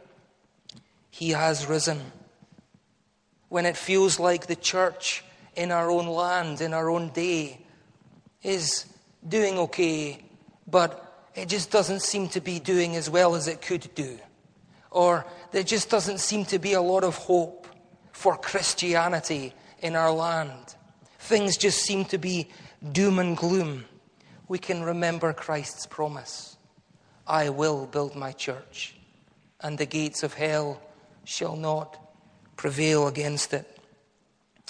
He 1.09 1.31
has 1.31 1.65
risen. 1.65 1.99
When 3.49 3.65
it 3.65 3.77
feels 3.77 4.19
like 4.19 4.45
the 4.45 4.55
church 4.55 5.23
in 5.55 5.71
our 5.71 5.89
own 5.89 6.05
land, 6.05 6.61
in 6.61 6.73
our 6.73 6.89
own 6.89 7.09
day, 7.09 7.65
is 8.43 8.85
doing 9.27 9.57
okay, 9.57 10.23
but 10.67 11.06
it 11.37 11.47
just 11.47 11.69
doesn't 11.69 12.01
seem 12.01 12.27
to 12.29 12.41
be 12.41 12.59
doing 12.59 12.95
as 12.95 13.09
well 13.09 13.35
as 13.35 13.47
it 13.47 13.61
could 13.61 13.87
do. 13.93 14.17
Or 14.89 15.23
there 15.51 15.63
just 15.63 15.89
doesn't 15.89 16.19
seem 16.19 16.45
to 16.45 16.57
be 16.57 16.73
a 16.73 16.81
lot 16.81 17.03
of 17.03 17.15
hope 17.15 17.67
for 18.11 18.35
Christianity 18.35 19.53
in 19.79 19.95
our 19.95 20.11
land. 20.11 20.75
Things 21.19 21.55
just 21.55 21.83
seem 21.83 22.05
to 22.05 22.17
be 22.17 22.49
doom 22.91 23.19
and 23.19 23.37
gloom. 23.37 23.85
We 24.47 24.57
can 24.57 24.81
remember 24.81 25.31
Christ's 25.31 25.85
promise 25.85 26.57
I 27.27 27.49
will 27.49 27.85
build 27.85 28.15
my 28.15 28.31
church, 28.31 28.95
and 29.61 29.77
the 29.77 29.85
gates 29.85 30.23
of 30.23 30.33
hell 30.33 30.81
shall 31.23 31.55
not 31.55 31.97
prevail 32.55 33.07
against 33.07 33.53
it. 33.53 33.77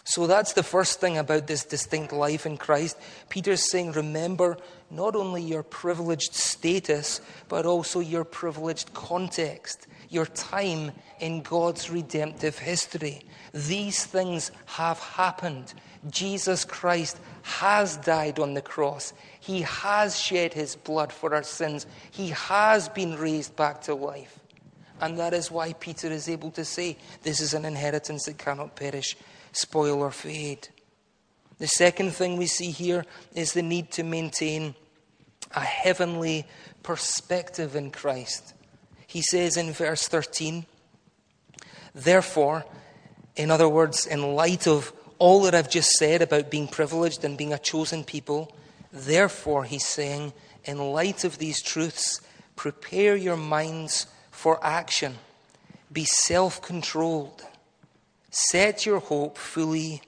So 0.04 0.26
that's 0.26 0.54
the 0.54 0.64
first 0.64 1.00
thing 1.00 1.18
about 1.18 1.48
this 1.48 1.66
distinct 1.66 2.12
life 2.14 2.46
in 2.46 2.58
Christ. 2.58 2.98
Peter's 3.30 3.70
saying, 3.70 3.92
remember 3.92 4.58
not 4.90 5.16
only 5.16 5.42
your 5.42 5.64
privileged 5.64 6.34
status, 6.34 7.22
but 7.50 7.66
also 7.66 8.00
your 8.00 8.24
privileged 8.24 8.94
context, 8.94 9.88
your 10.10 10.26
time 10.26 10.92
in 11.20 11.42
God's 11.42 11.90
redemptive 11.90 12.58
history. 12.58 13.24
These 13.54 14.06
things 14.06 14.52
have 14.66 15.00
happened. 15.00 15.74
Jesus 16.10 16.64
Christ 16.64 17.20
has 17.42 17.98
died 17.98 18.40
on 18.40 18.54
the 18.54 18.62
cross. 18.62 19.14
He 19.40 19.62
has 19.62 20.20
shed 20.20 20.54
his 20.54 20.76
blood 20.76 21.12
for 21.12 21.34
our 21.34 21.44
sins. 21.44 21.86
He 22.12 22.30
has 22.30 22.88
been 22.90 23.18
raised 23.18 23.56
back 23.56 23.82
to 23.84 23.96
life. 23.96 24.40
And 25.02 25.18
that 25.20 25.34
is 25.34 25.52
why 25.52 25.74
Peter 25.74 26.08
is 26.08 26.28
able 26.30 26.52
to 26.52 26.66
say, 26.66 26.98
This 27.24 27.40
is 27.40 27.54
an 27.54 27.66
inheritance 27.66 28.26
that 28.26 28.38
cannot 28.38 28.76
perish 28.76 29.16
spoil 29.52 30.02
or 30.02 30.12
fade. 30.12 30.70
The 31.60 31.68
second 31.68 32.12
thing 32.12 32.38
we 32.38 32.46
see 32.46 32.72
here 32.72 33.06
is 33.34 33.54
the 33.54 33.62
need 33.62 33.92
to 33.92 34.04
maintain 34.04 34.76
a 35.52 35.62
heavenly 35.62 36.46
perspective 36.84 37.76
in 37.76 37.92
Christ. 37.92 38.54
He 39.08 39.22
says 39.22 39.58
in 39.58 39.72
verse 39.72 40.08
13, 40.08 40.66
Therefore, 41.96 42.66
in 43.36 43.50
other 43.50 43.70
words, 43.70 44.06
in 44.06 44.36
light 44.36 44.68
of 44.68 44.94
all 45.20 45.42
that 45.44 45.56
I've 45.56 45.70
just 45.70 45.92
said 45.92 46.22
about 46.22 46.52
being 46.52 46.68
privileged 46.68 47.24
and 47.24 47.38
being 47.38 47.54
a 47.54 47.58
chosen 47.58 48.04
people, 48.04 48.56
therefore, 48.92 49.64
he's 49.64 49.86
saying, 49.86 50.34
in 50.66 50.78
light 50.78 51.24
of 51.24 51.38
these 51.38 51.62
truths, 51.62 52.22
prepare 52.56 53.16
your 53.16 53.38
minds 53.38 54.06
for 54.30 54.64
action. 54.64 55.16
Be 55.92 56.04
self 56.06 56.62
controlled 56.62 57.44
Set 58.40 58.86
your 58.86 59.00
hope 59.00 59.38
fully 59.38 60.02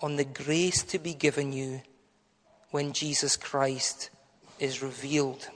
on 0.00 0.16
the 0.16 0.24
grace 0.24 0.82
to 0.84 0.98
be 0.98 1.14
given 1.14 1.52
you 1.52 1.80
when 2.70 2.92
Jesus 2.92 3.36
Christ 3.36 4.10
is 4.58 4.82
revealed. 4.82 5.48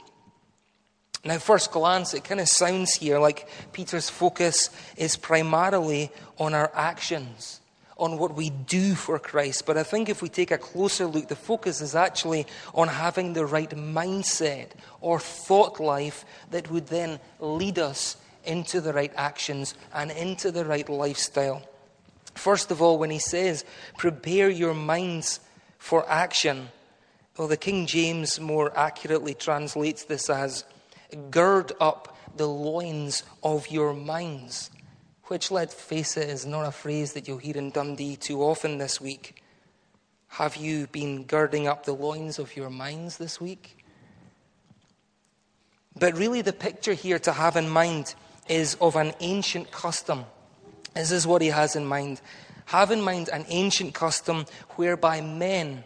Now, 1.25 1.39
first 1.39 1.71
glance, 1.71 2.15
it 2.15 2.25
kind 2.25 2.41
of 2.41 2.49
sounds 2.49 2.95
here 2.95 3.21
like 3.21 3.49
Peter's 3.73 4.11
focus 4.11 4.71
is 4.97 5.17
primarily 5.17 6.11
on 6.37 6.53
our 6.53 6.73
actions, 6.75 7.61
on 7.97 8.19
what 8.19 8.35
we 8.35 8.51
do 8.51 8.97
for 8.97 9.21
Christ. 9.21 9.65
But 9.65 9.77
I 9.77 9.85
think 9.85 10.09
if 10.09 10.21
we 10.21 10.29
take 10.29 10.51
a 10.51 10.59
closer 10.59 11.07
look, 11.07 11.29
the 11.29 11.37
focus 11.37 11.81
is 11.81 11.95
actually 11.95 12.47
on 12.75 12.89
having 12.89 13.35
the 13.35 13.47
right 13.47 13.71
mindset 13.71 14.71
or 15.01 15.21
thought 15.21 15.79
life 15.79 16.25
that 16.51 16.69
would 16.73 16.89
then 16.89 17.21
lead 17.39 17.79
us 17.79 18.17
into 18.45 18.81
the 18.81 18.93
right 18.93 19.13
actions 19.15 19.75
and 19.95 20.11
into 20.11 20.51
the 20.51 20.65
right 20.65 20.89
lifestyle. 20.89 21.63
First 22.35 22.71
of 22.71 22.81
all, 22.81 22.99
when 22.99 23.11
he 23.11 23.19
says, 23.19 23.65
prepare 23.97 24.49
your 24.49 24.75
minds 24.75 25.41
for 25.79 26.09
action, 26.09 26.69
well, 27.37 27.49
the 27.49 27.57
King 27.57 27.87
James 27.87 28.41
more 28.41 28.77
accurately 28.77 29.35
translates 29.35 30.05
this 30.05 30.29
as, 30.29 30.65
gird 31.31 31.73
up 31.81 32.17
the 32.37 32.49
loins 32.49 33.23
of 33.43 33.71
your 33.71 33.95
minds, 33.95 34.71
which, 35.25 35.51
let's 35.51 35.75
face 35.75 36.17
it, 36.17 36.29
is 36.29 36.47
not 36.47 36.67
a 36.67 36.73
phrase 36.73 37.13
that 37.13 37.29
you'll 37.29 37.39
hear 37.39 37.57
in 37.57 37.71
Dundee 37.71 38.17
too 38.17 38.43
often 38.43 38.79
this 38.79 39.01
week. 39.01 39.43
Have 40.29 40.57
you 40.57 40.87
been 40.87 41.25
girding 41.25 41.67
up 41.67 41.85
the 41.85 41.95
loins 41.95 42.39
of 42.39 42.57
your 42.57 42.71
minds 42.71 43.19
this 43.19 43.41
week? 43.41 43.85
But 45.99 46.17
really, 46.17 46.41
the 46.41 46.55
picture 46.55 46.95
here 46.95 47.19
to 47.21 47.33
have 47.33 47.57
in 47.57 47.69
mind 47.69 48.15
is 48.49 48.77
of 48.81 48.97
an 48.97 49.13
ancient 49.21 49.71
custom 49.71 50.25
this 50.95 51.11
is 51.11 51.27
what 51.27 51.43
he 51.43 51.49
has 51.49 51.77
in 51.77 51.87
mind. 51.87 52.21
Have 52.67 52.91
in 52.91 53.01
mind 53.01 53.29
an 53.33 53.45
ancient 53.49 53.95
custom 53.95 54.47
whereby 54.77 55.21
men, 55.21 55.85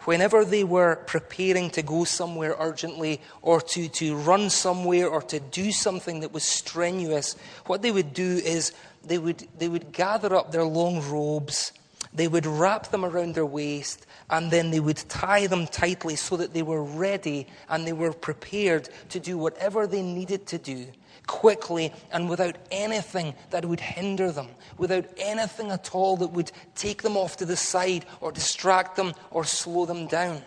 whenever 0.00 0.44
they 0.44 0.64
were 0.64 0.96
preparing 1.06 1.70
to 1.70 1.82
go 1.82 2.04
somewhere 2.04 2.56
urgently 2.58 3.20
or 3.42 3.60
to, 3.60 3.88
to 3.88 4.16
run 4.16 4.50
somewhere 4.50 5.08
or 5.08 5.22
to 5.22 5.40
do 5.40 5.72
something 5.72 6.20
that 6.20 6.32
was 6.32 6.44
strenuous, 6.44 7.36
what 7.66 7.82
they 7.82 7.90
would 7.90 8.14
do 8.14 8.40
is 8.44 8.72
they 9.04 9.18
would, 9.18 9.46
they 9.58 9.68
would 9.68 9.92
gather 9.92 10.34
up 10.34 10.52
their 10.52 10.64
long 10.64 11.02
robes, 11.10 11.72
they 12.12 12.28
would 12.28 12.46
wrap 12.46 12.90
them 12.90 13.04
around 13.04 13.34
their 13.34 13.46
waist, 13.46 14.06
and 14.30 14.50
then 14.50 14.70
they 14.70 14.80
would 14.80 14.96
tie 15.08 15.46
them 15.46 15.66
tightly 15.66 16.16
so 16.16 16.36
that 16.36 16.54
they 16.54 16.62
were 16.62 16.82
ready 16.82 17.46
and 17.68 17.86
they 17.86 17.92
were 17.92 18.12
prepared 18.12 18.88
to 19.10 19.20
do 19.20 19.36
whatever 19.36 19.86
they 19.86 20.02
needed 20.02 20.46
to 20.46 20.58
do 20.58 20.86
quickly 21.26 21.92
and 22.12 22.28
without 22.28 22.56
anything 22.70 23.34
that 23.50 23.64
would 23.64 23.80
hinder 23.80 24.30
them, 24.30 24.48
without 24.78 25.06
anything 25.16 25.70
at 25.70 25.94
all 25.94 26.16
that 26.18 26.32
would 26.32 26.52
take 26.74 27.02
them 27.02 27.16
off 27.16 27.36
to 27.38 27.46
the 27.46 27.56
side 27.56 28.04
or 28.20 28.32
distract 28.32 28.96
them 28.96 29.12
or 29.30 29.44
slow 29.44 29.86
them 29.86 30.06
down. 30.06 30.42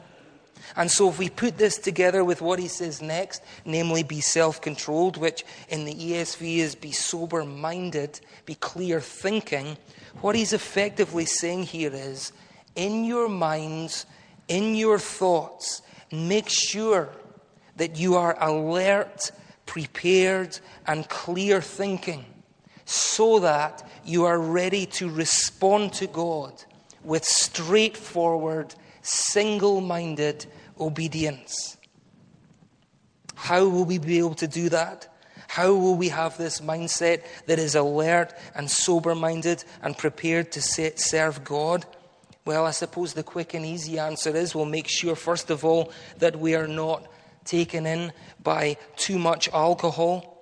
And 0.75 0.91
so, 0.91 1.10
if 1.10 1.19
we 1.19 1.29
put 1.29 1.57
this 1.57 1.77
together 1.77 2.24
with 2.24 2.41
what 2.41 2.60
he 2.60 2.67
says 2.67 3.01
next, 3.01 3.41
namely 3.63 4.03
be 4.03 4.22
self 4.22 4.60
controlled, 4.62 5.17
which 5.17 5.46
in 5.69 5.86
the 5.86 5.93
ESV 5.93 6.57
is 6.57 6.75
be 6.75 6.91
sober 6.91 7.46
minded, 7.46 8.19
be 8.46 8.55
clear 8.55 9.00
thinking, 9.00 9.77
what 10.22 10.36
he's 10.36 10.53
effectively 10.53 11.25
saying 11.25 11.63
here 11.63 11.91
is 11.93 12.31
in 12.75 13.05
your 13.05 13.29
minds, 13.29 14.05
in 14.48 14.75
your 14.75 15.00
thoughts, 15.00 15.81
make 16.12 16.50
sure 16.50 17.10
that 17.77 17.98
you 17.98 18.15
are 18.15 18.36
alert, 18.41 19.31
prepared, 19.68 20.60
and 20.88 21.08
clear 21.08 21.62
thinking 21.62 22.26
so 22.86 23.40
that 23.40 23.88
you 24.04 24.24
are 24.26 24.40
ready 24.40 24.86
to 24.86 25.10
respond 25.10 25.94
to 25.94 26.08
God 26.08 26.64
with 27.04 27.24
straightforward, 27.24 28.74
single 29.02 29.82
minded 29.82 30.46
obedience. 30.80 31.78
How 33.36 33.68
will 33.68 33.86
we 33.86 34.00
be 34.00 34.18
able 34.18 34.36
to 34.36 34.48
do 34.48 34.70
that? 34.70 35.14
How 35.48 35.74
will 35.74 35.96
we 35.96 36.10
have 36.10 36.38
this 36.38 36.62
mindset 36.62 37.24
that 37.46 37.60
is 37.60 37.76
alert 37.76 38.34
and 38.56 38.70
sober 38.70 39.16
minded 39.16 39.64
and 39.82 39.98
prepared 39.98 40.52
to 40.54 40.62
serve 40.62 41.44
God? 41.44 41.86
Well, 42.46 42.66
I 42.66 42.72
suppose 42.72 43.14
the 43.14 43.24
quick 43.24 43.54
and 43.54 43.66
easy 43.66 44.00
answer 44.00 44.36
is 44.36 44.56
we'll 44.56 44.66
make 44.66 44.88
sure, 44.88 45.16
first 45.16 45.50
of 45.50 45.66
all, 45.66 45.92
that 46.20 46.40
we 46.40 46.56
are 46.56 46.68
not 46.68 47.06
taken 47.48 47.86
in 47.86 48.13
by 48.44 48.77
too 48.96 49.18
much 49.18 49.50
alcohol. 49.50 50.34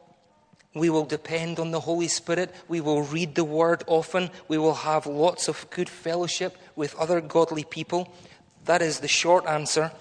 We 0.74 0.89
will 0.89 1.05
depend 1.05 1.57
on 1.59 1.71
the 1.71 1.79
Holy 1.79 2.09
Spirit. 2.09 2.53
We 2.67 2.81
will 2.81 3.03
read 3.03 3.35
the 3.35 3.45
Word 3.45 3.83
often. 3.88 4.29
We 4.50 4.57
will 4.57 4.74
have 4.74 5.05
lots 5.05 5.47
of 5.47 5.69
good 5.69 5.88
fellowship 5.88 6.57
with 6.75 6.95
other 6.95 7.21
godly 7.21 7.63
people. 7.63 8.13
That 8.65 8.81
is 8.81 9.00
the 9.00 9.07
short 9.07 9.45
answer. 9.45 9.91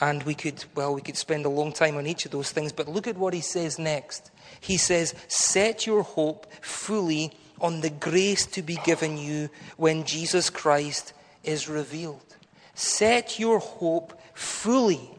And 0.00 0.24
we 0.24 0.34
could, 0.34 0.64
well, 0.74 0.92
we 0.92 1.02
could 1.02 1.16
spend 1.16 1.46
a 1.46 1.48
long 1.48 1.72
time 1.72 1.96
on 1.96 2.06
each 2.06 2.24
of 2.24 2.32
those 2.32 2.50
things. 2.50 2.72
But 2.72 2.88
look 2.88 3.06
at 3.06 3.16
what 3.16 3.32
he 3.32 3.40
says 3.40 3.78
next. 3.78 4.32
He 4.60 4.76
says, 4.76 5.14
Set 5.28 5.86
your 5.86 6.02
hope 6.02 6.52
fully 6.60 7.30
on 7.60 7.80
the 7.80 7.90
grace 7.90 8.44
to 8.46 8.62
be 8.62 8.78
given 8.84 9.16
you 9.16 9.50
when 9.76 10.04
Jesus 10.04 10.50
Christ 10.50 11.12
is 11.44 11.68
revealed. 11.68 12.36
Set 12.74 13.38
your 13.38 13.60
hope 13.60 14.18
fully 14.34 15.10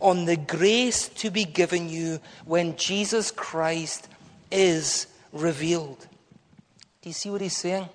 on 0.00 0.24
the 0.24 0.36
grace 0.36 1.08
to 1.08 1.30
be 1.30 1.44
given 1.44 1.88
you 1.88 2.20
when 2.44 2.76
Jesus 2.76 3.30
Christ 3.30 4.08
is 4.50 5.06
revealed. 5.32 6.06
Do 7.02 7.08
you 7.08 7.12
see 7.12 7.30
what 7.30 7.40
he's 7.40 7.56
saying? 7.56 7.88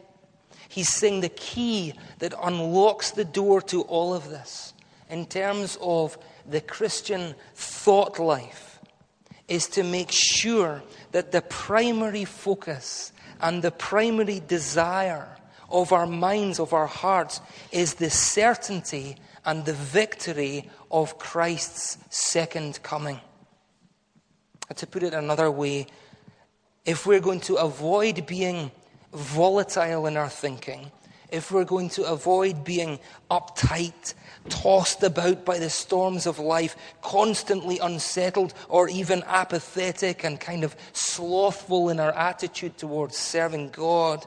He's 0.70 0.90
saying 0.90 1.22
the 1.22 1.30
key 1.30 1.94
that 2.20 2.34
unlocks 2.42 3.12
the 3.12 3.26
door 3.26 3.62
to 3.64 3.82
all 3.84 4.14
of 4.14 4.30
this 4.30 4.74
in 5.10 5.26
terms 5.26 5.78
of 5.82 6.18
the 6.50 6.62
Christian 6.62 7.36
thought 7.54 8.20
life 8.20 8.80
is 9.48 9.68
to 9.68 9.84
make 9.84 10.12
sure 10.12 10.82
that 11.12 11.32
the 11.32 11.42
primary 11.44 12.26
focus 12.26 13.12
and 13.42 13.62
the 13.62 13.72
primary 13.72 14.42
desire 14.48 15.28
of 15.70 15.94
our 15.94 16.08
minds, 16.08 16.60
of 16.60 16.74
our 16.74 16.88
hearts, 16.88 17.42
is 17.72 17.96
the 17.96 18.10
certainty 18.10 19.18
and 19.46 19.66
the 19.66 19.74
victory 19.74 20.70
of 20.96 21.20
Christ's 21.20 21.98
second 22.10 22.82
coming. 22.82 23.20
To 24.74 24.88
put 24.88 25.04
it 25.04 25.14
another 25.14 25.52
way, 25.52 25.88
if 26.86 27.06
we're 27.06 27.20
going 27.20 27.42
to 27.42 27.56
avoid 27.56 28.26
being 28.26 28.72
volatile 29.14 30.08
in 30.08 30.16
our 30.16 30.30
thinking, 30.30 30.90
if 31.30 31.52
we're 31.52 31.66
going 31.66 31.90
to 31.90 32.06
avoid 32.06 32.64
being 32.64 32.98
uptight, 33.30 34.14
tossed 34.48 35.04
about 35.04 35.44
by 35.44 35.60
the 35.60 35.70
storms 35.70 36.26
of 36.26 36.40
life, 36.40 36.78
constantly 37.02 37.78
unsettled 37.80 38.54
or 38.70 38.88
even 38.88 39.22
apathetic 39.24 40.24
and 40.24 40.40
kind 40.40 40.64
of 40.64 40.78
slothful 40.94 41.90
in 41.90 42.00
our 42.00 42.14
attitude 42.14 42.78
towards 42.78 43.18
serving 43.18 43.72
God, 43.72 44.26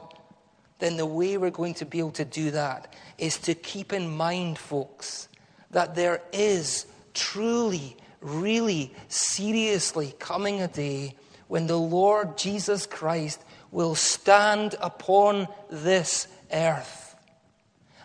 then 0.77 0.97
the 0.97 1.05
way 1.07 1.35
we're 1.35 1.49
going 1.49 1.73
to 1.73 1.85
be 1.85 1.97
able 1.97 2.11
to 2.11 2.25
do 2.25 2.51
that 2.51 2.93
is 3.17 3.39
to 3.39 3.55
keep 3.55 3.91
in 3.91 4.07
mind, 4.07 4.59
folks, 4.59 5.28
that 5.71 5.95
there 5.95 6.21
is 6.31 6.85
truly, 7.13 7.95
really, 8.21 8.93
seriously 9.07 10.13
coming 10.19 10.61
a 10.61 10.67
day 10.67 11.15
when 11.47 11.67
the 11.67 11.79
Lord 11.79 12.37
Jesus 12.37 12.85
Christ 12.85 13.43
will 13.71 13.95
stand 13.95 14.75
upon 14.81 15.47
this 15.69 16.27
earth 16.51 17.09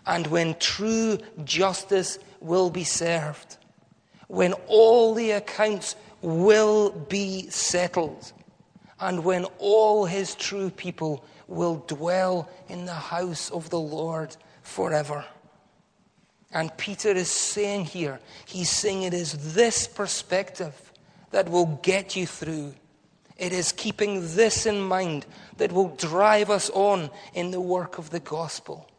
and 0.05 0.27
when 0.27 0.55
true 0.59 1.17
justice 1.43 2.19
will 2.39 2.69
be 2.69 2.83
served, 2.83 3.57
when 4.27 4.53
all 4.67 5.13
the 5.13 5.31
accounts 5.31 5.95
will 6.21 6.91
be 6.91 7.49
settled, 7.49 8.31
and 8.99 9.23
when 9.23 9.45
all 9.59 10.05
his 10.05 10.35
true 10.35 10.69
people 10.69 11.25
will 11.47 11.83
dwell 11.87 12.49
in 12.69 12.85
the 12.85 12.93
house 12.93 13.49
of 13.51 13.69
the 13.69 13.79
Lord 13.79 14.35
forever. 14.61 15.25
And 16.51 16.75
Peter 16.77 17.09
is 17.09 17.29
saying 17.29 17.85
here, 17.85 18.19
he's 18.45 18.69
saying 18.69 19.03
it 19.03 19.13
is 19.13 19.53
this 19.53 19.87
perspective 19.87 20.93
that 21.31 21.49
will 21.49 21.79
get 21.81 22.15
you 22.15 22.25
through. 22.25 22.73
It 23.37 23.51
is 23.51 23.71
keeping 23.71 24.21
this 24.35 24.65
in 24.65 24.79
mind 24.79 25.25
that 25.57 25.71
will 25.71 25.89
drive 25.89 26.49
us 26.49 26.69
on 26.69 27.09
in 27.33 27.51
the 27.51 27.59
work 27.59 27.97
of 27.97 28.09
the 28.09 28.21
gospel, 28.21 28.89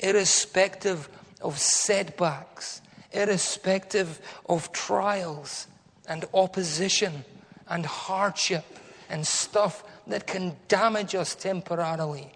irrespective 0.00 1.08
of 1.40 1.58
setbacks, 1.58 2.82
irrespective 3.12 4.20
of 4.48 4.72
trials 4.72 5.68
and 6.08 6.24
opposition 6.34 7.24
and 7.68 7.86
hardship 7.86 8.64
and 9.08 9.24
stuff 9.26 9.84
that 10.06 10.26
can 10.26 10.56
damage 10.68 11.14
us 11.14 11.34
temporarily. 11.34 12.32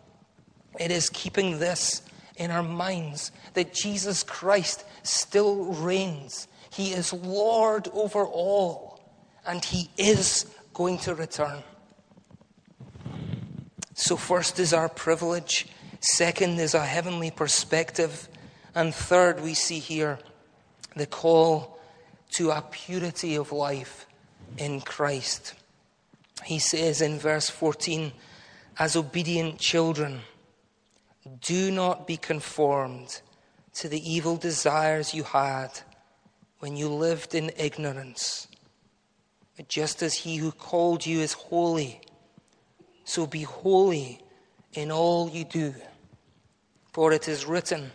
It 0.78 0.90
is 0.90 1.11
keeping 1.11 1.59
this 1.59 2.02
in 2.38 2.51
our 2.51 2.62
minds 2.62 3.31
that 3.55 3.74
Jesus 3.74 4.22
Christ 4.22 4.85
still 5.03 5.66
reigns. 5.74 6.48
He 6.70 6.92
is 6.92 7.12
Lord 7.12 7.88
over 7.92 8.24
all, 8.24 9.01
and 9.46 9.64
He 9.64 9.90
is 9.98 10.46
going 10.72 10.98
to 10.98 11.14
return. 11.14 11.62
So, 13.94 14.16
first 14.16 14.61
is 14.61 14.72
our 14.72 14.88
privilege, 14.88 15.66
second 16.01 16.61
is 16.61 16.74
our 16.74 16.87
heavenly 16.87 17.33
perspective, 17.33 18.29
and 18.74 18.94
third, 18.94 19.40
we 19.40 19.55
see 19.55 19.81
here 19.81 20.20
the 20.94 21.07
call 21.07 21.81
to 22.31 22.51
a 22.51 22.62
purity 22.62 23.35
of 23.37 23.51
life 23.51 24.07
in 24.57 24.81
Christ. 24.81 25.55
He 26.44 26.59
says 26.59 27.01
in 27.01 27.18
verse 27.18 27.51
14, 27.51 28.12
as 28.79 28.94
obedient 28.94 29.59
children, 29.59 30.20
do 31.41 31.71
not 31.71 32.07
be 32.07 32.17
conformed 32.17 33.21
to 33.75 33.88
the 33.88 34.11
evil 34.11 34.37
desires 34.37 35.14
you 35.14 35.23
had 35.23 35.69
when 36.59 36.77
you 36.77 36.88
lived 36.88 37.35
in 37.35 37.53
ignorance. 37.57 38.49
But 39.57 39.69
just 39.69 40.03
as 40.03 40.14
he 40.14 40.37
who 40.37 40.53
called 40.53 41.05
you 41.05 41.21
is 41.21 41.33
holy, 41.33 42.01
so 43.05 43.27
be 43.27 43.43
holy 43.43 44.21
in 44.73 44.91
all 44.91 45.29
you 45.29 45.45
do. 45.45 45.75
For 46.93 47.12
it 47.12 47.29
is 47.29 47.47
written, 47.47 47.91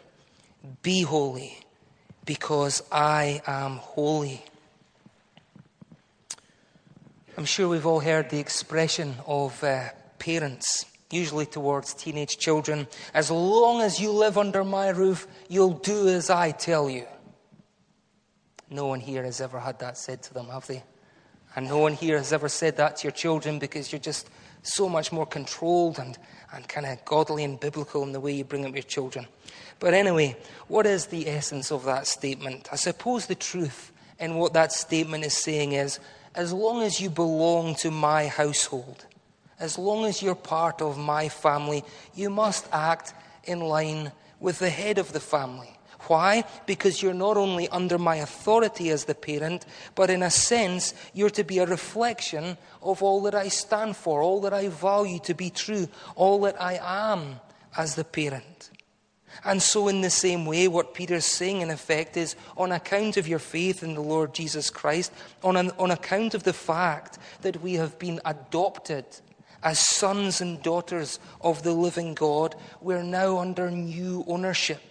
Be 0.81 1.01
holy, 1.01 1.57
because 2.25 2.81
I 2.91 3.41
am 3.45 3.77
holy. 3.77 4.43
I'm 7.37 7.45
sure 7.45 7.67
we've 7.67 7.85
all 7.85 7.99
heard 7.99 8.29
the 8.29 8.39
expression 8.39 9.15
of 9.25 9.63
uh, 9.63 9.89
parents, 10.19 10.85
usually 11.13 11.45
towards 11.45 11.93
teenage 11.93 12.37
children 12.37 12.87
as 13.13 13.29
long 13.29 13.81
as 13.81 13.99
you 13.99 14.11
live 14.11 14.37
under 14.37 14.63
my 14.63 14.89
roof, 14.89 15.27
you'll 15.47 15.73
do 15.79 16.07
as 16.07 16.29
I 16.29 16.51
tell 16.51 16.89
you. 16.89 17.05
No 18.69 18.87
one 18.87 18.99
here 18.99 19.23
has 19.23 19.39
ever 19.39 19.59
had 19.59 19.79
that 19.79 19.97
said 19.97 20.23
to 20.23 20.33
them, 20.33 20.47
have 20.47 20.65
they? 20.67 20.83
And 21.55 21.67
no 21.67 21.77
one 21.77 21.93
here 21.93 22.17
has 22.17 22.33
ever 22.33 22.49
said 22.49 22.77
that 22.77 22.97
to 22.97 23.03
your 23.03 23.11
children 23.11 23.59
because 23.59 23.91
you're 23.91 23.99
just 23.99 24.29
so 24.63 24.89
much 24.89 25.11
more 25.11 25.25
controlled 25.25 25.99
and, 25.99 26.17
and 26.51 26.67
kind 26.67 26.85
of 26.85 27.03
godly 27.05 27.43
and 27.43 27.59
biblical 27.59 28.01
in 28.03 28.11
the 28.11 28.19
way 28.19 28.31
you 28.31 28.43
bring 28.43 28.65
up 28.65 28.73
your 28.73 28.81
children. 28.83 29.27
But 29.79 29.93
anyway, 29.93 30.37
what 30.67 30.85
is 30.85 31.07
the 31.07 31.27
essence 31.27 31.71
of 31.71 31.85
that 31.85 32.07
statement? 32.07 32.69
I 32.71 32.75
suppose 32.75 33.27
the 33.27 33.35
truth 33.35 33.91
in 34.19 34.35
what 34.35 34.53
that 34.53 34.71
statement 34.71 35.25
is 35.25 35.33
saying 35.33 35.73
is 35.73 35.99
as 36.33 36.51
long 36.51 36.81
as 36.81 36.99
you 36.99 37.09
belong 37.09 37.75
to 37.75 37.91
my 37.91 38.27
household, 38.27 39.05
as 39.63 39.79
long 39.79 40.03
as 40.03 40.21
you're 40.21 40.35
part 40.35 40.81
of 40.81 40.97
my 40.97 41.29
family, 41.29 41.85
you 42.13 42.29
must 42.29 42.67
act 42.73 43.13
in 43.45 43.61
line 43.61 44.11
with 44.41 44.59
the 44.59 44.69
head 44.69 44.97
of 44.97 45.13
the 45.13 45.21
family. 45.21 45.73
Why? 46.07 46.43
Because 46.65 47.01
you're 47.01 47.13
not 47.13 47.37
only 47.37 47.69
under 47.69 47.97
my 47.97 48.17
authority 48.17 48.89
as 48.89 49.05
the 49.05 49.15
parent, 49.15 49.65
but 49.95 50.09
in 50.09 50.21
a 50.21 50.29
sense, 50.29 50.93
you're 51.13 51.29
to 51.29 51.45
be 51.45 51.59
a 51.59 51.65
reflection 51.65 52.57
of 52.81 53.01
all 53.01 53.21
that 53.21 53.35
I 53.35 53.47
stand 53.47 53.95
for, 53.95 54.21
all 54.21 54.41
that 54.41 54.53
I 54.53 54.67
value 54.67 55.19
to 55.19 55.33
be 55.33 55.49
true, 55.49 55.87
all 56.17 56.41
that 56.41 56.61
I 56.61 56.77
am 56.83 57.39
as 57.77 57.95
the 57.95 58.03
parent. 58.03 58.69
And 59.45 59.61
so, 59.61 59.87
in 59.87 60.01
the 60.01 60.09
same 60.09 60.45
way, 60.45 60.67
what 60.67 60.93
Peter's 60.93 61.25
saying, 61.25 61.61
in 61.61 61.71
effect, 61.71 62.17
is 62.17 62.35
on 62.57 62.73
account 62.73 63.15
of 63.15 63.29
your 63.29 63.39
faith 63.39 63.81
in 63.81 63.93
the 63.95 64.01
Lord 64.01 64.33
Jesus 64.33 64.69
Christ, 64.69 65.11
on, 65.41 65.55
an, 65.55 65.71
on 65.79 65.89
account 65.89 66.33
of 66.33 66.43
the 66.43 66.53
fact 66.53 67.17
that 67.41 67.61
we 67.61 67.75
have 67.75 67.97
been 67.97 68.19
adopted 68.25 69.05
as 69.63 69.79
sons 69.79 70.41
and 70.41 70.61
daughters 70.61 71.19
of 71.41 71.63
the 71.63 71.73
living 71.73 72.13
God, 72.13 72.55
we're 72.81 73.03
now 73.03 73.39
under 73.39 73.71
new 73.71 74.23
ownership. 74.27 74.81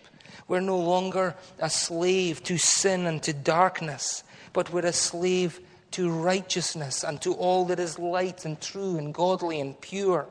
We're 0.48 0.60
no 0.60 0.78
longer 0.78 1.36
a 1.60 1.70
slave 1.70 2.42
to 2.44 2.58
sin 2.58 3.06
and 3.06 3.22
to 3.22 3.32
darkness, 3.32 4.24
but 4.52 4.72
we're 4.72 4.86
a 4.86 4.92
slave 4.92 5.60
to 5.92 6.10
righteousness 6.10 7.04
and 7.04 7.20
to 7.22 7.34
all 7.34 7.66
that 7.66 7.78
is 7.78 7.98
light 7.98 8.44
and 8.44 8.60
true 8.60 8.96
and 8.96 9.14
godly 9.14 9.60
and 9.60 9.78
pure. 9.80 10.26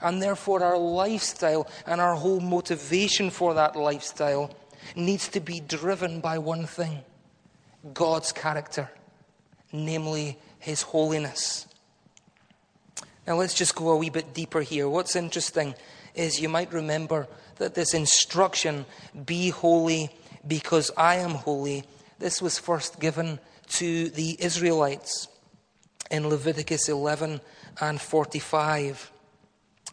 And 0.00 0.22
therefore, 0.22 0.62
our 0.62 0.78
lifestyle 0.78 1.66
and 1.86 2.00
our 2.00 2.14
whole 2.14 2.40
motivation 2.40 3.30
for 3.30 3.54
that 3.54 3.76
lifestyle 3.76 4.54
needs 4.94 5.28
to 5.28 5.40
be 5.40 5.60
driven 5.60 6.20
by 6.20 6.38
one 6.38 6.66
thing 6.66 7.02
God's 7.92 8.30
character, 8.30 8.90
namely 9.72 10.38
His 10.58 10.82
holiness. 10.82 11.66
Now, 13.26 13.36
let's 13.36 13.54
just 13.54 13.74
go 13.74 13.90
a 13.90 13.96
wee 13.96 14.10
bit 14.10 14.34
deeper 14.34 14.60
here. 14.60 14.88
What's 14.88 15.14
interesting 15.14 15.74
is 16.14 16.40
you 16.40 16.48
might 16.48 16.72
remember 16.72 17.28
that 17.56 17.74
this 17.74 17.94
instruction, 17.94 18.86
be 19.26 19.50
holy 19.50 20.10
because 20.46 20.90
I 20.96 21.16
am 21.16 21.30
holy, 21.30 21.84
this 22.18 22.40
was 22.40 22.58
first 22.58 22.98
given 23.00 23.38
to 23.68 24.08
the 24.08 24.36
Israelites 24.42 25.28
in 26.10 26.28
Leviticus 26.28 26.88
11 26.88 27.40
and 27.80 28.00
45. 28.00 29.12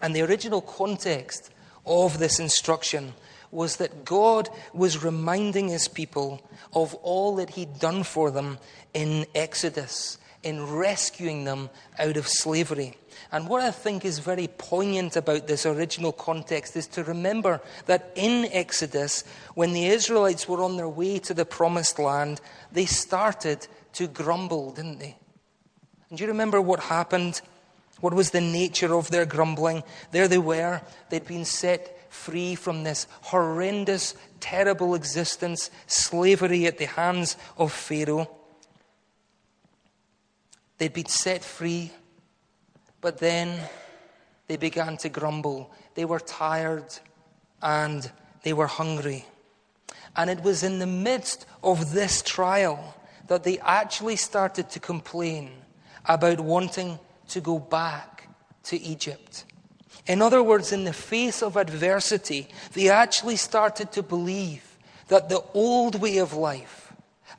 And 0.01 0.15
the 0.15 0.21
original 0.21 0.61
context 0.61 1.51
of 1.85 2.19
this 2.19 2.39
instruction 2.39 3.13
was 3.51 3.77
that 3.77 4.03
God 4.03 4.49
was 4.73 5.03
reminding 5.03 5.69
his 5.69 5.87
people 5.87 6.41
of 6.73 6.93
all 6.95 7.35
that 7.35 7.51
he'd 7.51 7.79
done 7.79 8.03
for 8.03 8.29
them 8.29 8.57
in 8.93 9.25
Exodus, 9.33 10.17
in 10.43 10.65
rescuing 10.65 11.43
them 11.43 11.69
out 11.99 12.17
of 12.17 12.27
slavery. 12.27 12.95
And 13.31 13.47
what 13.49 13.61
I 13.61 13.71
think 13.71 14.05
is 14.05 14.19
very 14.19 14.47
poignant 14.47 15.15
about 15.15 15.47
this 15.47 15.65
original 15.65 16.11
context 16.11 16.75
is 16.75 16.87
to 16.87 17.03
remember 17.03 17.61
that 17.87 18.11
in 18.15 18.45
Exodus, 18.51 19.23
when 19.55 19.73
the 19.73 19.87
Israelites 19.87 20.47
were 20.47 20.63
on 20.63 20.77
their 20.77 20.89
way 20.89 21.19
to 21.19 21.33
the 21.33 21.45
promised 21.45 21.99
land, 21.99 22.39
they 22.71 22.85
started 22.85 23.67
to 23.93 24.07
grumble, 24.07 24.71
didn't 24.71 24.99
they? 24.99 25.17
And 26.09 26.17
do 26.17 26.23
you 26.23 26.29
remember 26.29 26.61
what 26.61 26.79
happened? 26.79 27.41
What 27.99 28.13
was 28.13 28.31
the 28.31 28.41
nature 28.41 28.93
of 28.93 29.09
their 29.09 29.25
grumbling? 29.25 29.83
There 30.11 30.27
they 30.27 30.37
were. 30.37 30.81
They'd 31.09 31.25
been 31.25 31.45
set 31.45 32.11
free 32.11 32.55
from 32.55 32.83
this 32.83 33.07
horrendous, 33.21 34.15
terrible 34.39 34.95
existence, 34.95 35.69
slavery 35.87 36.65
at 36.67 36.77
the 36.77 36.85
hands 36.85 37.35
of 37.57 37.73
Pharaoh. 37.73 38.29
They'd 40.77 40.93
been 40.93 41.07
set 41.07 41.43
free, 41.43 41.91
but 43.01 43.17
then 43.17 43.59
they 44.47 44.57
began 44.57 44.97
to 44.97 45.09
grumble. 45.09 45.71
They 45.95 46.05
were 46.05 46.19
tired 46.19 46.93
and 47.61 48.09
they 48.43 48.53
were 48.53 48.67
hungry. 48.67 49.25
And 50.15 50.29
it 50.29 50.41
was 50.41 50.63
in 50.63 50.79
the 50.79 50.87
midst 50.87 51.45
of 51.63 51.93
this 51.93 52.21
trial 52.21 52.95
that 53.27 53.43
they 53.43 53.59
actually 53.59 54.15
started 54.15 54.69
to 54.71 54.79
complain 54.79 55.51
about 56.05 56.39
wanting 56.39 56.99
to 57.29 57.41
go 57.41 57.59
back 57.59 58.29
to 58.63 58.79
Egypt. 58.79 59.45
In 60.07 60.21
other 60.21 60.41
words, 60.41 60.71
in 60.71 60.85
the 60.85 60.93
face 60.93 61.43
of 61.43 61.57
adversity, 61.57 62.47
they 62.73 62.89
actually 62.89 63.35
started 63.35 63.91
to 63.91 64.03
believe 64.03 64.77
that 65.09 65.29
the 65.29 65.43
old 65.53 66.01
way 66.01 66.17
of 66.17 66.33
life, 66.33 66.86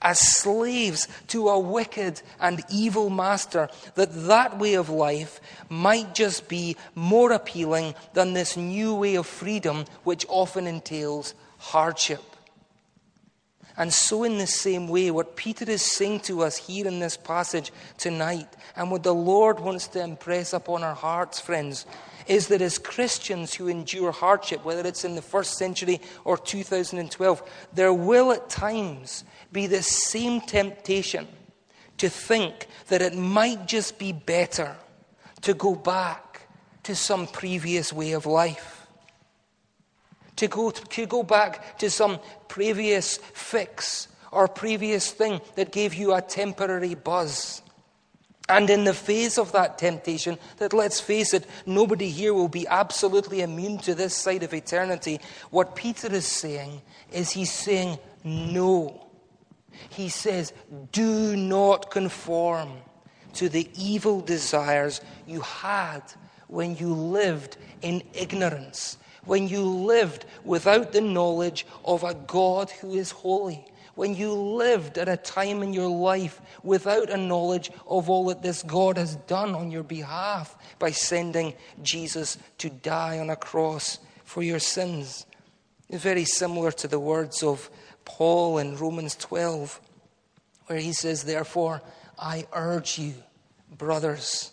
as 0.03 0.19
slaves 0.21 1.09
to 1.29 1.49
a 1.49 1.59
wicked 1.59 2.23
and 2.41 2.63
evil 2.71 3.11
master, 3.11 3.69
that 3.95 4.13
that 4.27 4.59
way 4.59 4.75
of 4.75 4.89
life 4.89 5.41
might 5.69 6.15
just 6.15 6.49
be 6.49 6.77
more 6.95 7.33
appealing 7.33 7.95
than 8.15 8.33
this 8.33 8.57
new 8.57 8.95
way 8.95 9.17
of 9.17 9.27
freedom, 9.27 9.85
which 10.05 10.25
often 10.29 10.67
entails 10.67 11.35
hardship. 11.59 12.23
And 13.77 13.93
so, 13.93 14.25
in 14.25 14.39
the 14.39 14.47
same 14.49 14.89
way, 14.89 15.13
what 15.13 15.37
Peter 15.37 15.65
is 15.71 15.83
saying 15.83 16.21
to 16.21 16.43
us 16.43 16.57
here 16.57 16.89
in 16.89 16.99
this 16.99 17.17
passage 17.17 17.73
tonight, 17.97 18.49
and 18.75 18.91
what 18.91 19.05
the 19.05 19.15
Lord 19.15 19.61
wants 19.61 19.87
to 19.89 20.03
impress 20.03 20.53
upon 20.53 20.83
our 20.83 20.97
hearts, 20.97 21.39
friends, 21.39 21.87
is 22.29 22.49
that 22.49 22.62
as 22.62 22.79
Christians 22.79 23.55
who 23.55 23.69
endure 23.69 24.12
hardship, 24.12 24.64
whether 24.64 24.87
it's 24.87 25.05
in 25.05 25.14
the 25.14 25.23
first 25.23 25.59
century 25.59 26.01
or 26.25 26.37
2012, 26.37 27.43
there 27.73 27.93
will 27.93 28.33
at 28.33 28.51
times 28.51 29.25
be 29.53 29.67
the 29.67 29.83
same 29.83 30.41
temptation 30.41 31.27
to 31.99 32.09
think 32.09 32.67
that 32.88 33.03
it 33.03 33.17
might 33.17 33.67
just 33.67 33.99
be 33.99 34.12
better 34.12 34.77
to 35.43 35.55
go 35.55 35.75
back 35.75 36.49
to 36.85 36.95
some 36.95 37.27
previous 37.27 37.93
way 37.93 38.12
of 38.12 38.27
life 38.27 38.79
to 40.38 40.49
go, 40.49 40.71
to 40.71 41.07
go 41.07 41.23
back 41.23 41.79
to 41.79 41.91
some 41.91 42.19
previous 42.47 43.19
fix 43.35 44.09
or 44.33 44.49
previous 44.49 45.11
thing 45.11 45.41
that 45.57 45.73
gave 45.73 45.95
you 45.95 46.14
a 46.14 46.23
temporary 46.23 46.95
buzz. 46.95 47.61
And 48.49 48.71
in 48.71 48.85
the 48.85 48.95
face 48.95 49.39
of 49.39 49.53
that 49.53 49.77
temptation, 49.77 50.39
that 50.57 50.73
let's 50.73 51.01
face 51.01 51.35
it, 51.35 51.47
nobody 51.67 52.09
here 52.09 52.33
will 52.33 52.49
be 52.49 52.67
absolutely 52.67 53.43
immune 53.43 53.79
to 53.79 53.95
this 53.95 54.15
side 54.15 54.43
of 54.43 54.55
eternity. 54.55 55.21
What 55.51 55.77
Peter 55.77 56.13
is 56.13 56.27
saying 56.27 56.81
is 57.13 57.31
he's 57.31 57.53
saying 57.53 57.99
no. 58.25 59.07
He 59.91 60.09
says, 60.09 60.53
do 60.93 61.37
not 61.37 61.91
conform 61.91 62.71
to 63.35 63.49
the 63.49 63.69
evil 63.77 64.21
desires 64.21 65.01
you 65.27 65.41
had 65.43 66.03
when 66.47 66.77
you 66.77 66.95
lived 66.95 67.59
in 67.83 68.03
ignorance 68.15 68.97
when 69.29 69.47
you 69.47 69.63
lived 69.63 70.25
without 70.43 70.93
the 70.93 71.03
knowledge 71.03 71.67
of 71.85 72.03
a 72.03 72.15
God 72.15 72.71
who 72.71 72.95
is 72.95 73.11
holy, 73.11 73.65
when 73.99 74.15
you 74.15 74.33
lived 74.33 74.97
at 74.97 75.09
a 75.09 75.17
time 75.17 75.61
in 75.61 75.73
your 75.73 75.89
life 75.89 76.41
without 76.63 77.11
a 77.11 77.17
knowledge 77.17 77.69
of 77.89 78.09
all 78.09 78.27
that 78.27 78.43
this 78.43 78.63
God 78.63 78.97
has 78.97 79.17
done 79.27 79.57
on 79.57 79.73
your 79.73 79.83
behalf 79.83 80.57
by 80.79 80.93
sending 80.93 81.53
Jesus 81.83 82.39
to 82.59 82.71
die 82.71 83.19
on 83.19 83.29
a 83.29 83.35
cross 83.35 83.99
for 84.23 84.41
your 84.41 84.61
sins. 84.61 85.27
Very 85.91 86.25
similar 86.25 86.71
to 86.71 86.87
the 86.87 87.01
words 87.01 87.43
of 87.43 87.69
Paul 88.05 88.59
in 88.59 88.77
Romans 88.77 89.17
12, 89.17 89.81
where 90.69 90.79
he 90.79 90.93
says, 90.93 91.25
Therefore, 91.25 91.83
I 92.17 92.47
urge 92.53 93.01
you, 93.01 93.15
brothers, 93.77 94.53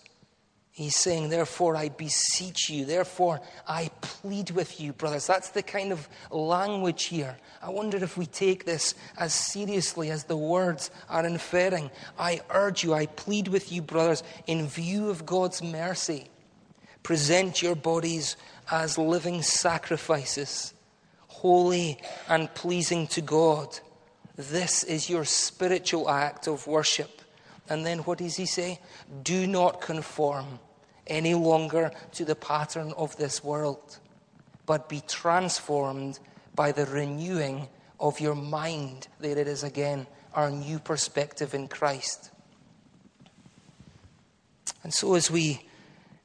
He's 0.75 0.97
saying, 0.97 1.29
therefore, 1.29 1.77
I 1.77 1.87
beseech 1.87 2.69
you, 2.69 2.83
therefore, 2.83 3.39
I 3.65 3.91
plead 4.01 4.51
with 4.51 4.81
you, 4.81 4.91
brothers. 4.91 5.25
That's 5.25 5.51
the 5.51 5.63
kind 5.63 5.93
of 5.93 6.09
language 6.29 7.05
here. 7.05 7.37
I 7.61 7.69
wonder 7.69 7.95
if 7.95 8.17
we 8.17 8.25
take 8.25 8.65
this 8.65 8.93
as 9.17 9.33
seriously 9.33 10.11
as 10.11 10.25
the 10.25 10.35
words 10.35 10.91
are 11.07 11.25
inferring. 11.25 11.91
I 12.19 12.41
urge 12.49 12.83
you, 12.83 12.93
I 12.93 13.05
plead 13.05 13.47
with 13.47 13.71
you, 13.71 13.81
brothers, 13.83 14.21
in 14.47 14.67
view 14.67 15.09
of 15.09 15.25
God's 15.25 15.63
mercy, 15.63 16.27
present 17.03 17.61
your 17.61 17.75
bodies 17.75 18.35
as 18.69 18.97
living 18.97 19.43
sacrifices, 19.43 20.73
holy 21.29 22.01
and 22.27 22.53
pleasing 22.53 23.07
to 23.07 23.21
God. 23.21 23.79
This 24.35 24.83
is 24.83 25.09
your 25.09 25.23
spiritual 25.23 26.09
act 26.09 26.49
of 26.49 26.67
worship. 26.67 27.21
And 27.69 27.85
then 27.85 27.99
what 27.99 28.17
does 28.17 28.35
he 28.35 28.45
say? 28.45 28.81
Do 29.23 29.47
not 29.47 29.79
conform 29.79 30.59
any 31.07 31.33
longer 31.33 31.91
to 32.13 32.25
the 32.25 32.35
pattern 32.35 32.93
of 32.97 33.15
this 33.17 33.43
world, 33.43 33.99
but 34.65 34.89
be 34.89 35.01
transformed 35.07 36.19
by 36.55 36.71
the 36.71 36.85
renewing 36.85 37.67
of 37.99 38.19
your 38.19 38.35
mind. 38.35 39.07
There 39.19 39.37
it 39.37 39.47
is 39.47 39.63
again, 39.63 40.07
our 40.33 40.51
new 40.51 40.79
perspective 40.79 41.53
in 41.53 41.67
Christ. 41.67 42.31
And 44.83 44.93
so, 44.93 45.15
as 45.15 45.31
we 45.31 45.61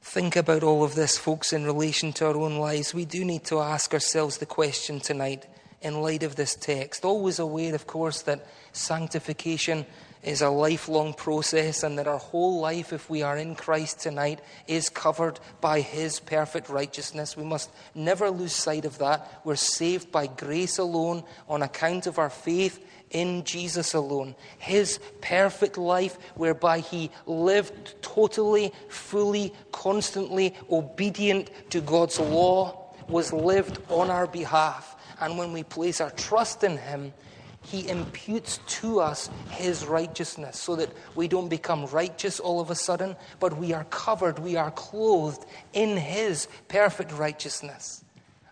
think 0.01 0.35
about 0.35 0.63
all 0.63 0.83
of 0.83 0.95
this, 0.95 1.17
folks, 1.17 1.53
in 1.53 1.65
relation 1.65 2.13
to 2.13 2.27
our 2.27 2.37
own 2.37 2.57
lives, 2.57 2.93
we 2.93 3.05
do 3.05 3.23
need 3.23 3.43
to 3.45 3.59
ask 3.59 3.93
ourselves 3.93 4.37
the 4.37 4.45
question 4.45 4.99
tonight 4.99 5.47
in 5.81 6.01
light 6.01 6.23
of 6.23 6.35
this 6.35 6.55
text. 6.55 7.05
Always 7.05 7.39
aware, 7.39 7.73
of 7.73 7.87
course, 7.87 8.21
that 8.23 8.45
sanctification 8.71 9.85
is 10.23 10.41
a 10.41 10.49
lifelong 10.49 11.13
process, 11.13 11.83
and 11.83 11.97
that 11.97 12.07
our 12.07 12.17
whole 12.17 12.59
life, 12.59 12.93
if 12.93 13.09
we 13.09 13.21
are 13.21 13.37
in 13.37 13.55
Christ 13.55 13.99
tonight, 13.99 14.41
is 14.67 14.89
covered 14.89 15.39
by 15.59 15.81
His 15.81 16.19
perfect 16.19 16.69
righteousness. 16.69 17.35
We 17.35 17.43
must 17.43 17.69
never 17.95 18.29
lose 18.29 18.53
sight 18.53 18.85
of 18.85 18.97
that. 18.99 19.41
We're 19.43 19.55
saved 19.55 20.11
by 20.11 20.27
grace 20.27 20.77
alone, 20.77 21.23
on 21.49 21.61
account 21.61 22.07
of 22.07 22.19
our 22.19 22.29
faith 22.29 22.85
in 23.09 23.43
Jesus 23.43 23.93
alone. 23.93 24.35
His 24.59 24.99
perfect 25.21 25.77
life, 25.77 26.17
whereby 26.35 26.79
He 26.79 27.11
lived 27.25 28.01
totally, 28.01 28.73
fully, 28.89 29.53
constantly 29.71 30.55
obedient 30.69 31.49
to 31.71 31.81
God's 31.81 32.19
law, 32.19 32.93
was 33.07 33.33
lived 33.33 33.79
on 33.89 34.09
our 34.09 34.27
behalf 34.27 34.95
And 35.21 35.37
when 35.37 35.53
we 35.53 35.63
place 35.63 36.01
our 36.01 36.09
trust 36.09 36.63
in 36.63 36.77
Him, 36.77 37.13
He 37.63 37.87
imputes 37.87 38.59
to 38.79 38.99
us 38.99 39.29
His 39.49 39.85
righteousness 39.85 40.59
so 40.59 40.75
that 40.75 40.89
we 41.15 41.27
don't 41.27 41.47
become 41.47 41.85
righteous 41.87 42.39
all 42.39 42.59
of 42.59 42.69
a 42.69 42.75
sudden, 42.75 43.15
but 43.39 43.57
we 43.57 43.73
are 43.73 43.85
covered, 43.85 44.39
we 44.39 44.55
are 44.55 44.71
clothed 44.71 45.45
in 45.73 45.95
His 45.97 46.47
perfect 46.67 47.11
righteousness. 47.11 48.03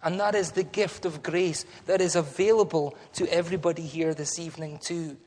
And 0.01 0.19
that 0.19 0.35
is 0.35 0.51
the 0.51 0.63
gift 0.63 1.05
of 1.05 1.23
grace 1.23 1.65
that 1.85 1.99
is 2.01 2.15
available 2.15 2.95
to 3.13 3.27
everybody 3.33 3.81
here 3.81 4.13
this 4.13 4.39
evening, 4.39 4.77
too. 4.77 5.17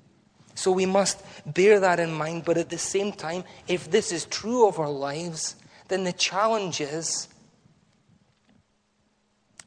So 0.55 0.71
we 0.71 0.87
must 0.87 1.23
bear 1.47 1.81
that 1.81 2.01
in 2.01 2.13
mind, 2.13 2.45
but 2.45 2.57
at 2.57 2.71
the 2.71 2.79
same 2.79 3.13
time, 3.13 3.45
if 3.69 3.91
this 3.91 4.13
is 4.13 4.25
true 4.27 4.67
of 4.67 4.79
our 4.79 4.91
lives, 4.91 5.57
then 5.89 6.05
the 6.05 6.13
challenge 6.13 6.81
is 6.81 7.29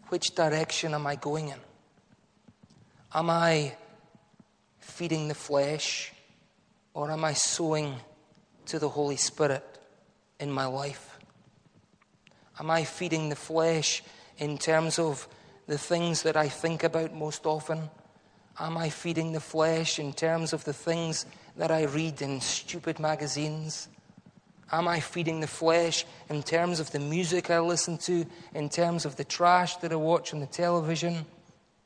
which 0.10 0.36
direction 0.36 0.93
am 0.93 1.06
I 1.06 1.15
going 1.15 1.49
in? 1.49 1.60
Am 3.13 3.30
I 3.30 3.75
feeding 4.96 5.28
the 5.28 5.36
flesh 5.36 6.14
or 6.94 7.12
am 7.12 7.26
I 7.26 7.34
sowing 7.34 7.98
to 8.68 8.80
the 8.80 8.88
Holy 8.88 9.18
Spirit 9.18 9.62
in 10.40 10.50
my 10.50 10.68
life? 10.68 11.20
Am 12.62 12.72
I 12.72 12.86
feeding 12.86 13.28
the 13.28 13.36
flesh 13.36 14.02
in 14.38 14.58
terms 14.58 14.98
of 14.98 15.28
the 15.68 15.78
things 15.78 16.24
that 16.24 16.38
I 16.38 16.48
think 16.48 16.86
about 16.86 17.14
most 17.14 17.46
often? 17.46 17.90
Am 18.58 18.78
I 18.78 18.88
feeding 18.88 19.34
the 19.34 19.42
flesh 19.42 20.00
in 20.00 20.14
terms 20.14 20.54
of 20.54 20.64
the 20.64 20.72
things 20.72 21.26
that 21.58 21.72
I 21.72 21.84
read 21.84 22.22
in 22.22 22.40
stupid 22.40 22.98
magazines? 22.98 23.90
Am 24.72 24.88
I 24.88 25.02
feeding 25.02 25.42
the 25.42 25.48
flesh 25.48 26.06
in 26.30 26.42
terms 26.42 26.80
of 26.80 26.92
the 26.92 27.00
music 27.00 27.52
I 27.52 27.60
listen 27.60 27.98
to, 27.98 28.26
in 28.54 28.70
terms 28.70 29.04
of 29.04 29.18
the 29.18 29.26
trash 29.26 29.76
that 29.78 29.92
I 29.92 29.98
watch 29.98 30.34
on 30.34 30.40
the 30.40 30.46
television, 30.46 31.26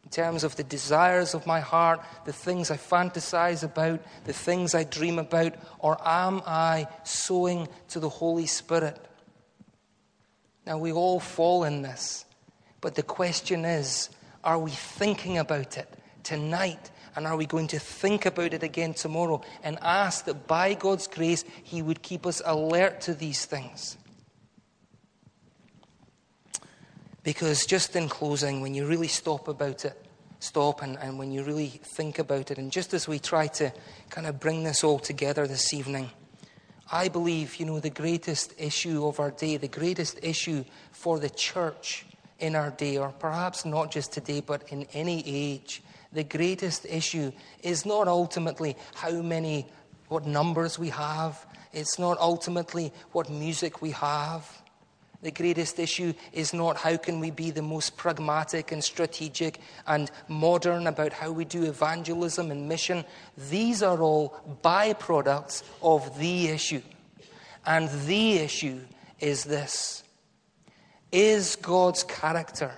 in 0.10 0.24
terms 0.24 0.44
of 0.44 0.56
the 0.56 0.64
desires 0.64 1.36
of 1.36 1.46
my 1.46 1.60
heart, 1.60 2.04
the 2.26 2.34
things 2.34 2.72
I 2.72 2.78
fantasize 2.78 3.62
about, 3.62 4.02
the 4.24 4.34
things 4.34 4.74
I 4.74 4.84
dream 4.84 5.20
about, 5.20 5.54
or 5.78 6.00
am 6.04 6.42
I 6.48 6.88
sowing 7.04 7.68
to 7.90 8.00
the 8.00 8.10
Holy 8.10 8.48
Spirit? 8.48 8.98
Now, 10.66 10.80
we 10.80 10.92
all 10.92 11.20
fall 11.20 11.64
in 11.64 11.84
this, 11.84 12.26
but 12.82 12.96
the 12.96 13.04
question 13.04 13.66
is 13.66 14.10
are 14.44 14.58
we 14.58 14.72
thinking 14.72 15.38
about 15.38 15.78
it 15.78 15.88
tonight 16.24 16.90
and 17.16 17.28
are 17.28 17.38
we 17.38 17.46
going 17.46 17.68
to 17.68 17.78
think 17.78 18.26
about 18.26 18.52
it 18.56 18.64
again 18.64 18.96
tomorrow 18.96 19.42
and 19.62 19.78
ask 19.80 20.26
that 20.26 20.48
by 20.48 20.74
God's 20.74 21.06
grace, 21.06 21.46
He 21.64 21.84
would 21.84 22.02
keep 22.02 22.26
us 22.26 22.42
alert 22.44 23.02
to 23.02 23.14
these 23.14 23.46
things? 23.46 23.96
Because 27.30 27.68
just 27.68 27.96
in 27.96 28.10
closing, 28.10 28.60
when 28.60 28.74
you 28.74 28.88
really 28.88 29.08
stop 29.08 29.48
about 29.48 29.86
it, 29.86 29.96
stop 30.40 30.82
and, 30.82 30.98
and 30.98 31.20
when 31.20 31.32
you 31.32 31.44
really 31.44 31.68
think 31.68 32.18
about 32.18 32.50
it, 32.50 32.58
and 32.58 32.72
just 32.72 32.92
as 32.96 33.08
we 33.08 33.20
try 33.20 33.46
to 33.46 33.72
kind 34.10 34.26
of 34.26 34.40
bring 34.40 34.64
this 34.64 34.84
all 34.84 34.98
together 34.98 35.46
this 35.46 35.72
evening, 35.72 36.10
I 36.92 37.08
believe, 37.08 37.58
you 37.58 37.68
know, 37.68 37.80
the 37.80 37.92
greatest 37.92 38.56
issue 38.58 39.06
of 39.06 39.20
our 39.20 39.30
day, 39.30 39.58
the 39.58 39.68
greatest 39.68 40.20
issue 40.24 40.64
for 40.92 41.20
the 41.20 41.30
church 41.30 42.08
in 42.40 42.56
our 42.56 42.72
day, 42.72 42.98
or 42.98 43.10
perhaps 43.10 43.64
not 43.64 43.92
just 43.92 44.12
today, 44.12 44.42
but 44.42 44.64
in 44.70 44.88
any 44.94 45.22
age, 45.24 45.84
the 46.12 46.24
greatest 46.24 46.88
issue 46.90 47.32
is 47.62 47.86
not 47.86 48.08
ultimately 48.08 48.76
how 48.96 49.12
many, 49.12 49.68
what 50.08 50.26
numbers 50.26 50.80
we 50.80 50.90
have. 50.90 51.46
It's 51.74 52.00
not 52.00 52.18
ultimately 52.18 52.92
what 53.12 53.30
music 53.30 53.84
we 53.84 53.92
have. 53.92 54.64
The 55.22 55.32
greatest 55.32 55.80
issue 55.80 56.14
is 56.32 56.54
not 56.54 56.78
how 56.78 56.96
can 56.96 57.20
we 57.20 57.30
be 57.30 57.52
the 57.52 57.62
most 57.62 57.98
pragmatic 57.98 58.72
and 58.72 58.82
strategic 58.82 59.60
and 59.86 60.10
modern 60.30 60.88
about 60.88 61.12
how 61.12 61.32
we 61.32 61.44
do 61.44 61.64
evangelism 61.66 62.52
and 62.52 62.70
mission. 62.70 63.04
These 63.50 63.84
are 63.84 64.00
all 64.00 64.34
byproducts 64.64 65.64
of 65.82 66.18
the 66.20 66.48
issue. 66.48 66.82
And 67.66 67.90
the 68.08 68.38
issue 68.38 68.80
is 69.20 69.44
this 69.44 70.04
Is 71.12 71.58
God's 71.58 72.04
character, 72.04 72.72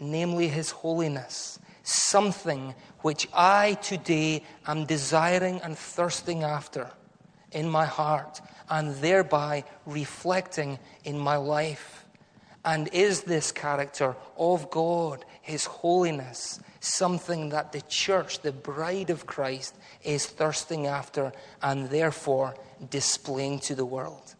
namely 0.00 0.48
his 0.48 0.72
holiness, 0.72 1.60
something 1.84 2.74
which 3.02 3.28
I 3.32 3.74
today 3.74 4.42
am 4.66 4.84
desiring 4.84 5.60
and 5.62 5.78
thirsting 5.78 6.42
after 6.42 6.90
in 7.52 7.68
my 7.68 7.86
heart 7.86 8.40
and 8.68 8.94
thereby 8.96 9.64
reflecting 9.86 10.78
in 11.04 11.18
my 11.18 11.36
life? 11.36 12.04
And 12.64 12.88
is 12.92 13.22
this 13.22 13.52
character 13.52 14.16
of 14.36 14.70
God, 14.70 15.24
His 15.40 15.64
holiness, 15.64 16.60
something 16.80 17.50
that 17.50 17.72
the 17.72 17.80
church, 17.82 18.40
the 18.40 18.52
bride 18.52 19.10
of 19.10 19.26
Christ, 19.26 19.74
is 20.02 20.26
thirsting 20.26 20.86
after 20.86 21.32
and 21.62 21.88
therefore 21.88 22.54
displaying 22.90 23.60
to 23.60 23.74
the 23.74 23.86
world? 23.86 24.34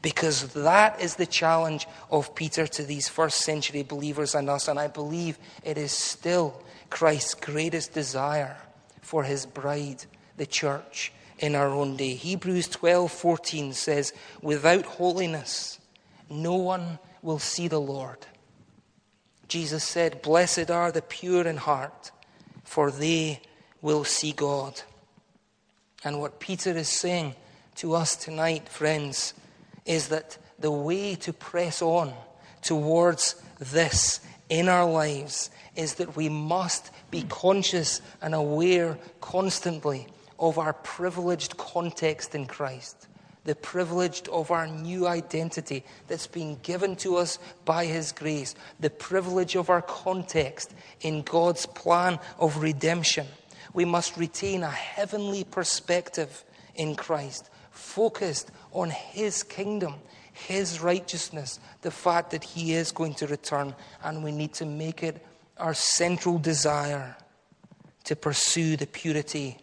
Because 0.00 0.52
that 0.54 1.00
is 1.00 1.16
the 1.16 1.26
challenge 1.26 1.86
of 2.10 2.34
Peter 2.34 2.66
to 2.66 2.82
these 2.82 3.08
first 3.08 3.42
century 3.42 3.82
believers 3.82 4.34
and 4.34 4.48
us. 4.48 4.68
And 4.68 4.78
I 4.78 4.88
believe 4.88 5.38
it 5.62 5.76
is 5.76 5.92
still 5.92 6.62
Christ's 6.88 7.34
greatest 7.34 7.92
desire 7.92 8.56
for 9.02 9.24
his 9.24 9.44
bride, 9.44 10.04
the 10.38 10.46
church, 10.46 11.12
in 11.38 11.54
our 11.54 11.68
own 11.68 11.96
day. 11.96 12.14
Hebrews 12.14 12.68
12 12.68 13.10
14 13.10 13.72
says, 13.72 14.12
Without 14.42 14.84
holiness, 14.84 15.78
no 16.30 16.54
one 16.54 16.98
will 17.22 17.38
see 17.38 17.68
the 17.68 17.80
Lord. 17.80 18.18
Jesus 19.48 19.84
said, 19.84 20.22
Blessed 20.22 20.70
are 20.70 20.90
the 20.90 21.02
pure 21.02 21.46
in 21.46 21.56
heart, 21.56 22.10
for 22.62 22.90
they 22.90 23.40
will 23.82 24.04
see 24.04 24.32
God. 24.32 24.80
And 26.04 26.20
what 26.20 26.40
Peter 26.40 26.70
is 26.70 26.88
saying 26.88 27.34
to 27.76 27.94
us 27.94 28.16
tonight, 28.16 28.68
friends, 28.68 29.34
is 29.84 30.08
that 30.08 30.38
the 30.58 30.70
way 30.70 31.14
to 31.16 31.32
press 31.32 31.82
on 31.82 32.12
towards 32.62 33.36
this 33.58 34.20
in 34.48 34.68
our 34.68 34.88
lives 34.88 35.50
is 35.76 35.94
that 35.94 36.16
we 36.16 36.28
must 36.28 36.90
be 37.10 37.22
conscious 37.22 38.00
and 38.22 38.34
aware 38.34 38.98
constantly 39.20 40.06
of 40.38 40.58
our 40.58 40.72
privileged 40.72 41.56
context 41.56 42.34
in 42.34 42.46
Christ, 42.46 43.08
the 43.44 43.54
privilege 43.54 44.26
of 44.28 44.50
our 44.50 44.66
new 44.66 45.06
identity 45.06 45.84
that's 46.08 46.26
been 46.26 46.58
given 46.62 46.96
to 46.96 47.16
us 47.16 47.38
by 47.64 47.86
His 47.86 48.12
grace, 48.12 48.54
the 48.80 48.90
privilege 48.90 49.54
of 49.54 49.70
our 49.70 49.82
context 49.82 50.74
in 51.00 51.22
God's 51.22 51.66
plan 51.66 52.18
of 52.38 52.58
redemption. 52.58 53.26
We 53.72 53.84
must 53.84 54.16
retain 54.16 54.62
a 54.62 54.70
heavenly 54.70 55.44
perspective 55.44 56.44
in 56.74 56.96
Christ, 56.96 57.50
focused 57.70 58.50
on 58.72 58.90
His 58.90 59.42
kingdom, 59.42 59.94
His 60.32 60.80
righteousness, 60.80 61.60
the 61.82 61.90
fact 61.90 62.30
that 62.30 62.44
He 62.44 62.74
is 62.74 62.92
going 62.92 63.14
to 63.14 63.26
return, 63.26 63.74
and 64.02 64.24
we 64.24 64.32
need 64.32 64.54
to 64.54 64.66
make 64.66 65.02
it 65.02 65.24
our 65.58 65.74
central 65.74 66.38
desire 66.38 67.16
to 68.04 68.16
pursue 68.16 68.76
the 68.76 68.86
purity 68.86 69.58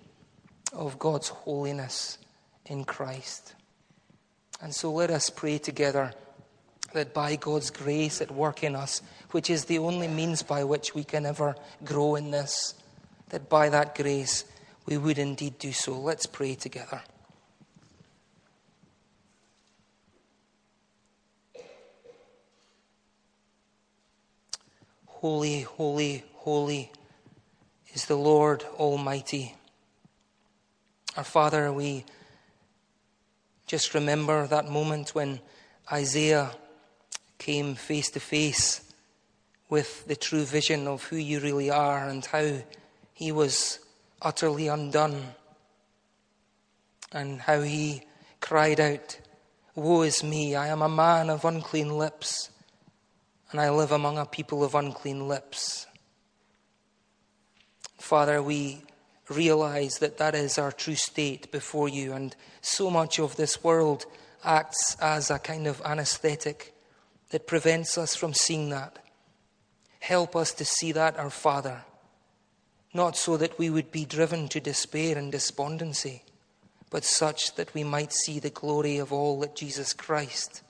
of 0.72 1.00
God's 1.00 1.30
holiness 1.30 2.18
in 2.66 2.84
Christ. 2.84 3.56
And 4.62 4.74
so 4.74 4.92
let 4.92 5.10
us 5.10 5.30
pray 5.30 5.58
together 5.58 6.14
that 6.94 7.14
by 7.14 7.36
God's 7.36 7.70
grace 7.70 8.22
at 8.22 8.32
work 8.32 8.64
in 8.64 8.76
us, 8.76 9.02
which 9.32 9.50
is 9.50 9.66
the 9.66 9.80
only 9.80 10.08
means 10.08 10.44
by 10.44 10.64
which 10.64 10.94
we 10.94 11.04
can 11.04 11.26
ever 11.26 11.56
grow 11.84 12.16
in 12.16 12.32
this, 12.32 12.76
that 13.30 13.50
by 13.50 13.70
that 13.70 13.96
grace 13.96 14.46
we 14.86 14.98
would 14.98 15.18
indeed 15.18 15.58
do 15.58 15.72
so. 15.72 15.98
Let's 16.00 16.26
pray 16.26 16.56
together. 16.56 17.02
Holy, 25.06 25.62
holy, 25.62 26.24
holy 26.34 26.92
is 27.94 28.06
the 28.06 28.16
Lord 28.16 28.64
Almighty. 28.78 29.56
Our 31.18 31.26
Father, 31.26 31.74
we 31.74 32.06
just 33.68 33.94
remember 33.94 34.48
that 34.48 34.70
moment 34.70 35.14
when 35.14 35.42
Isaiah 35.92 36.52
came 37.38 37.76
face 37.76 38.10
to 38.12 38.22
face 38.22 38.94
with 39.68 40.08
the 40.08 40.16
true 40.16 40.46
vision 40.46 40.88
of 40.88 41.04
who 41.04 41.18
you 41.18 41.42
really 41.42 41.70
are 41.70 42.08
and 42.08 42.26
how 42.26 42.60
he 43.14 43.34
was 43.34 43.80
utterly 44.22 44.70
undone 44.70 45.22
and 47.12 47.42
how 47.42 47.60
he 47.60 48.04
cried 48.40 48.80
out, 48.80 49.20
Woe 49.76 50.04
is 50.04 50.24
me, 50.24 50.56
I 50.56 50.68
am 50.68 50.82
a 50.82 50.88
man 50.88 51.30
of 51.30 51.44
unclean 51.44 51.90
lips 51.90 52.52
and 53.52 53.60
I 53.60 53.70
live 53.70 53.92
among 53.92 54.18
a 54.18 54.26
people 54.26 54.64
of 54.64 54.76
unclean 54.76 55.28
lips. 55.28 55.88
Father, 58.00 58.42
we 58.42 58.84
realize 59.32 60.00
that 60.00 60.18
that 60.18 60.36
is 60.36 60.58
our 60.58 60.72
true 60.72 60.96
state 60.96 61.52
before 61.52 61.90
you, 61.90 62.14
and 62.14 62.36
so 62.62 62.90
much 62.90 63.20
of 63.20 63.36
this 63.36 63.64
world 63.64 64.06
acts 64.44 64.98
as 65.02 65.30
a 65.30 65.40
kind 65.40 65.68
of 65.68 65.82
anesthetic 65.86 66.74
that 67.30 67.48
prevents 67.48 67.98
us 67.98 68.16
from 68.16 68.34
seeing 68.34 68.70
that. 68.70 69.00
Help 70.00 70.36
us 70.36 70.52
to 70.54 70.66
see 70.66 70.92
that, 70.92 71.18
our 71.18 71.30
Father, 71.30 71.84
not 72.94 73.16
so 73.16 73.38
that 73.38 73.58
we 73.58 73.70
would 73.70 73.92
be 73.92 74.06
driven 74.06 74.48
to 74.50 74.60
despair 74.60 75.18
and 75.18 75.32
despondency, 75.32 76.24
but 76.90 77.04
such 77.04 77.56
that 77.56 77.74
we 77.74 77.84
might 77.84 78.12
see 78.12 78.40
the 78.40 78.50
glory 78.50 78.98
of 78.98 79.14
all 79.14 79.40
that 79.40 79.56
Jesus 79.56 79.94
Christ 79.94 80.62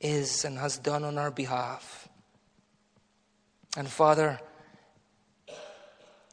is 0.00 0.44
and 0.44 0.58
has 0.58 0.78
done 0.78 1.04
on 1.04 1.18
our 1.18 1.30
behalf. 1.30 2.08
And 3.76 3.88
Father, 3.88 4.40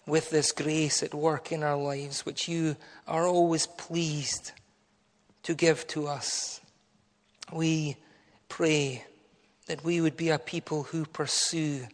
with 0.06 0.30
this 0.30 0.52
grace 0.52 1.02
at 1.02 1.14
work 1.14 1.52
in 1.52 1.64
our 1.64 1.78
lives, 1.78 2.26
which 2.26 2.48
you 2.48 2.76
are 3.08 3.28
always 3.28 3.68
pleased 3.68 4.52
to 5.44 5.54
give 5.54 5.88
to 5.88 6.08
us, 6.08 6.62
we 7.52 7.98
pray 8.50 9.04
that 9.68 9.84
we 9.84 10.02
would 10.02 10.18
be 10.18 10.30
a 10.30 10.40
people 10.40 10.84
who 10.84 11.06
pursue 11.06 11.88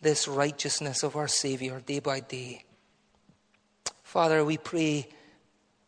this 0.00 0.26
righteousness 0.26 1.02
of 1.02 1.14
our 1.16 1.28
Savior 1.28 1.80
day 1.80 2.00
by 2.00 2.20
day. 2.20 2.64
Father, 4.02 4.44
we 4.44 4.58
pray 4.58 5.08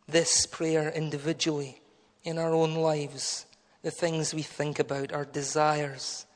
this 0.06 0.46
prayer 0.46 0.90
individually 0.90 1.80
in 2.22 2.38
our 2.38 2.52
own 2.52 2.74
lives, 2.74 3.46
the 3.82 3.90
things 3.90 4.32
we 4.32 4.42
think 4.42 4.78
about, 4.78 5.12
our 5.12 5.24
desires, 5.24 6.26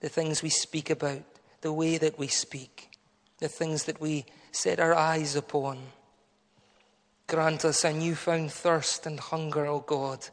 the 0.00 0.08
things 0.08 0.42
we 0.42 0.48
speak 0.48 0.90
about, 0.90 1.22
the 1.60 1.72
way 1.72 1.98
that 1.98 2.18
we 2.18 2.28
speak, 2.28 2.88
the 3.38 3.48
things 3.48 3.84
that 3.84 4.00
we 4.00 4.24
set 4.52 4.78
our 4.78 4.94
eyes 4.94 5.34
upon. 5.34 5.78
Grant 7.26 7.64
us 7.64 7.84
a 7.84 7.92
newfound 7.92 8.52
thirst 8.52 9.06
and 9.06 9.18
hunger, 9.18 9.66
O 9.66 9.80
God, 9.80 10.28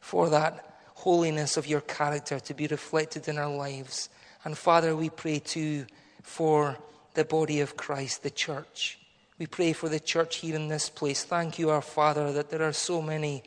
for 0.00 0.28
that 0.30 0.78
holiness 0.94 1.56
of 1.56 1.66
your 1.66 1.82
character 1.82 2.40
to 2.40 2.54
be 2.54 2.66
reflected 2.66 3.28
in 3.28 3.38
our 3.38 3.54
lives. 3.54 4.08
And 4.44 4.56
Father, 4.56 4.96
we 4.96 5.10
pray 5.10 5.38
too 5.38 5.86
for 6.22 6.78
the 7.14 7.24
body 7.24 7.60
of 7.60 7.76
Christ, 7.76 8.22
the 8.22 8.30
church. 8.30 8.98
We 9.38 9.46
pray 9.46 9.72
for 9.72 9.88
the 9.88 10.00
church 10.00 10.36
here 10.36 10.56
in 10.56 10.68
this 10.68 10.88
place. 10.88 11.24
Thank 11.24 11.58
you, 11.58 11.70
our 11.70 11.82
Father, 11.82 12.32
that 12.32 12.50
there 12.50 12.62
are 12.62 12.72
so 12.72 13.02
many 13.02 13.42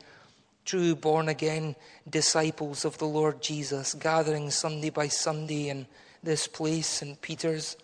true 0.64 0.94
born 0.94 1.28
again 1.28 1.74
disciples 2.08 2.84
of 2.84 2.98
the 2.98 3.06
Lord 3.06 3.40
Jesus 3.40 3.94
gathering 3.94 4.50
Sunday 4.50 4.90
by 4.90 5.08
Sunday 5.08 5.68
in 5.68 5.86
this 6.22 6.46
place 6.46 7.02
in 7.02 7.16
Peters. 7.16 7.76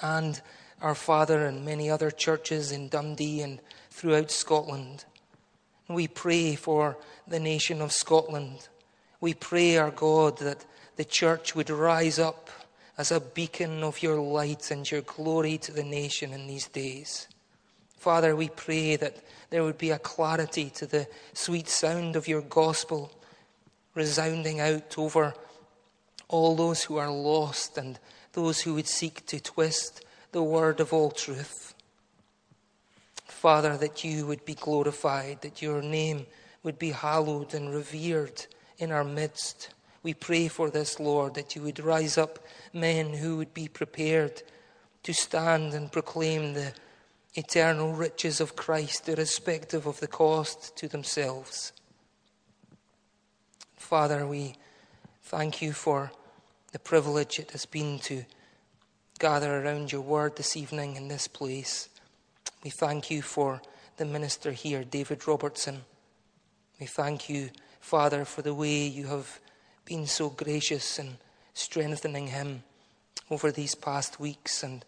And 0.00 0.40
our 0.80 0.94
Father 0.94 1.46
and 1.46 1.64
many 1.64 1.90
other 1.90 2.10
churches 2.10 2.72
in 2.72 2.88
Dundee 2.88 3.40
and 3.40 3.60
throughout 3.90 4.30
Scotland. 4.30 5.04
We 5.88 6.06
pray 6.06 6.54
for 6.54 6.96
the 7.26 7.40
nation 7.40 7.80
of 7.80 7.92
Scotland. 7.92 8.68
We 9.20 9.34
pray, 9.34 9.76
our 9.76 9.90
God, 9.90 10.38
that 10.38 10.64
the 10.96 11.04
church 11.04 11.54
would 11.54 11.70
rise 11.70 12.18
up 12.18 12.50
as 12.96 13.10
a 13.10 13.20
beacon 13.20 13.82
of 13.82 14.02
your 14.02 14.20
light 14.20 14.70
and 14.70 14.88
your 14.90 15.02
glory 15.02 15.58
to 15.58 15.72
the 15.72 15.84
nation 15.84 16.32
in 16.32 16.46
these 16.46 16.68
days. 16.68 17.28
Father, 17.96 18.36
we 18.36 18.48
pray 18.48 18.96
that 18.96 19.16
there 19.50 19.64
would 19.64 19.78
be 19.78 19.90
a 19.90 19.98
clarity 19.98 20.70
to 20.70 20.86
the 20.86 21.08
sweet 21.32 21.68
sound 21.68 22.16
of 22.16 22.28
your 22.28 22.42
gospel 22.42 23.12
resounding 23.94 24.60
out 24.60 24.96
over 24.96 25.34
all 26.28 26.54
those 26.54 26.84
who 26.84 26.96
are 26.96 27.10
lost 27.10 27.76
and 27.78 27.98
those 28.32 28.60
who 28.60 28.74
would 28.74 28.86
seek 28.86 29.26
to 29.26 29.40
twist 29.40 30.04
the 30.32 30.42
word 30.42 30.80
of 30.80 30.92
all 30.92 31.10
truth. 31.10 31.74
Father, 33.24 33.76
that 33.76 34.04
you 34.04 34.26
would 34.26 34.44
be 34.44 34.54
glorified, 34.54 35.42
that 35.42 35.62
your 35.62 35.80
name 35.80 36.26
would 36.62 36.78
be 36.78 36.90
hallowed 36.90 37.54
and 37.54 37.72
revered 37.72 38.46
in 38.78 38.90
our 38.90 39.04
midst. 39.04 39.70
We 40.02 40.14
pray 40.14 40.48
for 40.48 40.70
this, 40.70 40.98
Lord, 40.98 41.34
that 41.34 41.54
you 41.54 41.62
would 41.62 41.80
rise 41.80 42.18
up 42.18 42.38
men 42.72 43.12
who 43.12 43.36
would 43.36 43.54
be 43.54 43.68
prepared 43.68 44.42
to 45.04 45.12
stand 45.12 45.74
and 45.74 45.90
proclaim 45.90 46.54
the 46.54 46.72
eternal 47.34 47.92
riches 47.92 48.40
of 48.40 48.56
Christ, 48.56 49.08
irrespective 49.08 49.86
of 49.86 50.00
the 50.00 50.08
cost 50.08 50.76
to 50.76 50.88
themselves. 50.88 51.72
Father, 53.76 54.26
we 54.26 54.54
thank 55.22 55.62
you 55.62 55.72
for 55.72 56.10
the 56.72 56.78
privilege 56.78 57.38
it 57.38 57.52
has 57.52 57.64
been 57.64 57.98
to 58.00 58.24
gather 59.18 59.60
around 59.60 59.90
your 59.90 60.00
word 60.00 60.36
this 60.36 60.56
evening 60.56 60.94
in 60.94 61.08
this 61.08 61.26
place. 61.26 61.88
We 62.62 62.70
thank 62.70 63.10
you 63.10 63.20
for 63.20 63.60
the 63.96 64.04
minister 64.04 64.52
here, 64.52 64.84
David 64.84 65.26
Robertson. 65.26 65.80
We 66.78 66.86
thank 66.86 67.28
you, 67.28 67.50
Father, 67.80 68.24
for 68.24 68.42
the 68.42 68.54
way 68.54 68.86
you 68.86 69.08
have 69.08 69.40
been 69.84 70.06
so 70.06 70.30
gracious 70.30 71.00
in 71.00 71.16
strengthening 71.52 72.28
him 72.28 72.62
over 73.28 73.50
these 73.50 73.74
past 73.74 74.20
weeks 74.20 74.62
and 74.62 74.84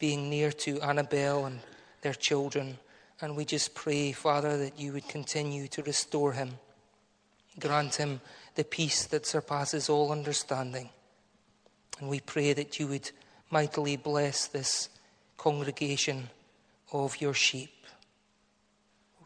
being 0.00 0.28
near 0.28 0.50
to 0.50 0.80
Annabelle 0.80 1.44
and 1.46 1.60
their 2.02 2.14
children. 2.14 2.78
And 3.20 3.36
we 3.36 3.44
just 3.44 3.74
pray, 3.74 4.10
Father, 4.10 4.56
that 4.58 4.80
you 4.80 4.92
would 4.94 5.08
continue 5.08 5.68
to 5.68 5.82
restore 5.84 6.32
him. 6.32 6.58
Grant 7.60 7.94
him 7.94 8.20
the 8.56 8.64
peace 8.64 9.06
that 9.06 9.26
surpasses 9.26 9.88
all 9.88 10.10
understanding. 10.10 10.90
And 12.00 12.08
we 12.08 12.18
pray 12.18 12.52
that 12.52 12.80
you 12.80 12.88
would 12.88 13.12
mightily 13.50 13.96
bless 13.96 14.46
this 14.46 14.88
congregation 15.36 16.30
of 16.92 17.20
your 17.20 17.34
sheep. 17.34 17.70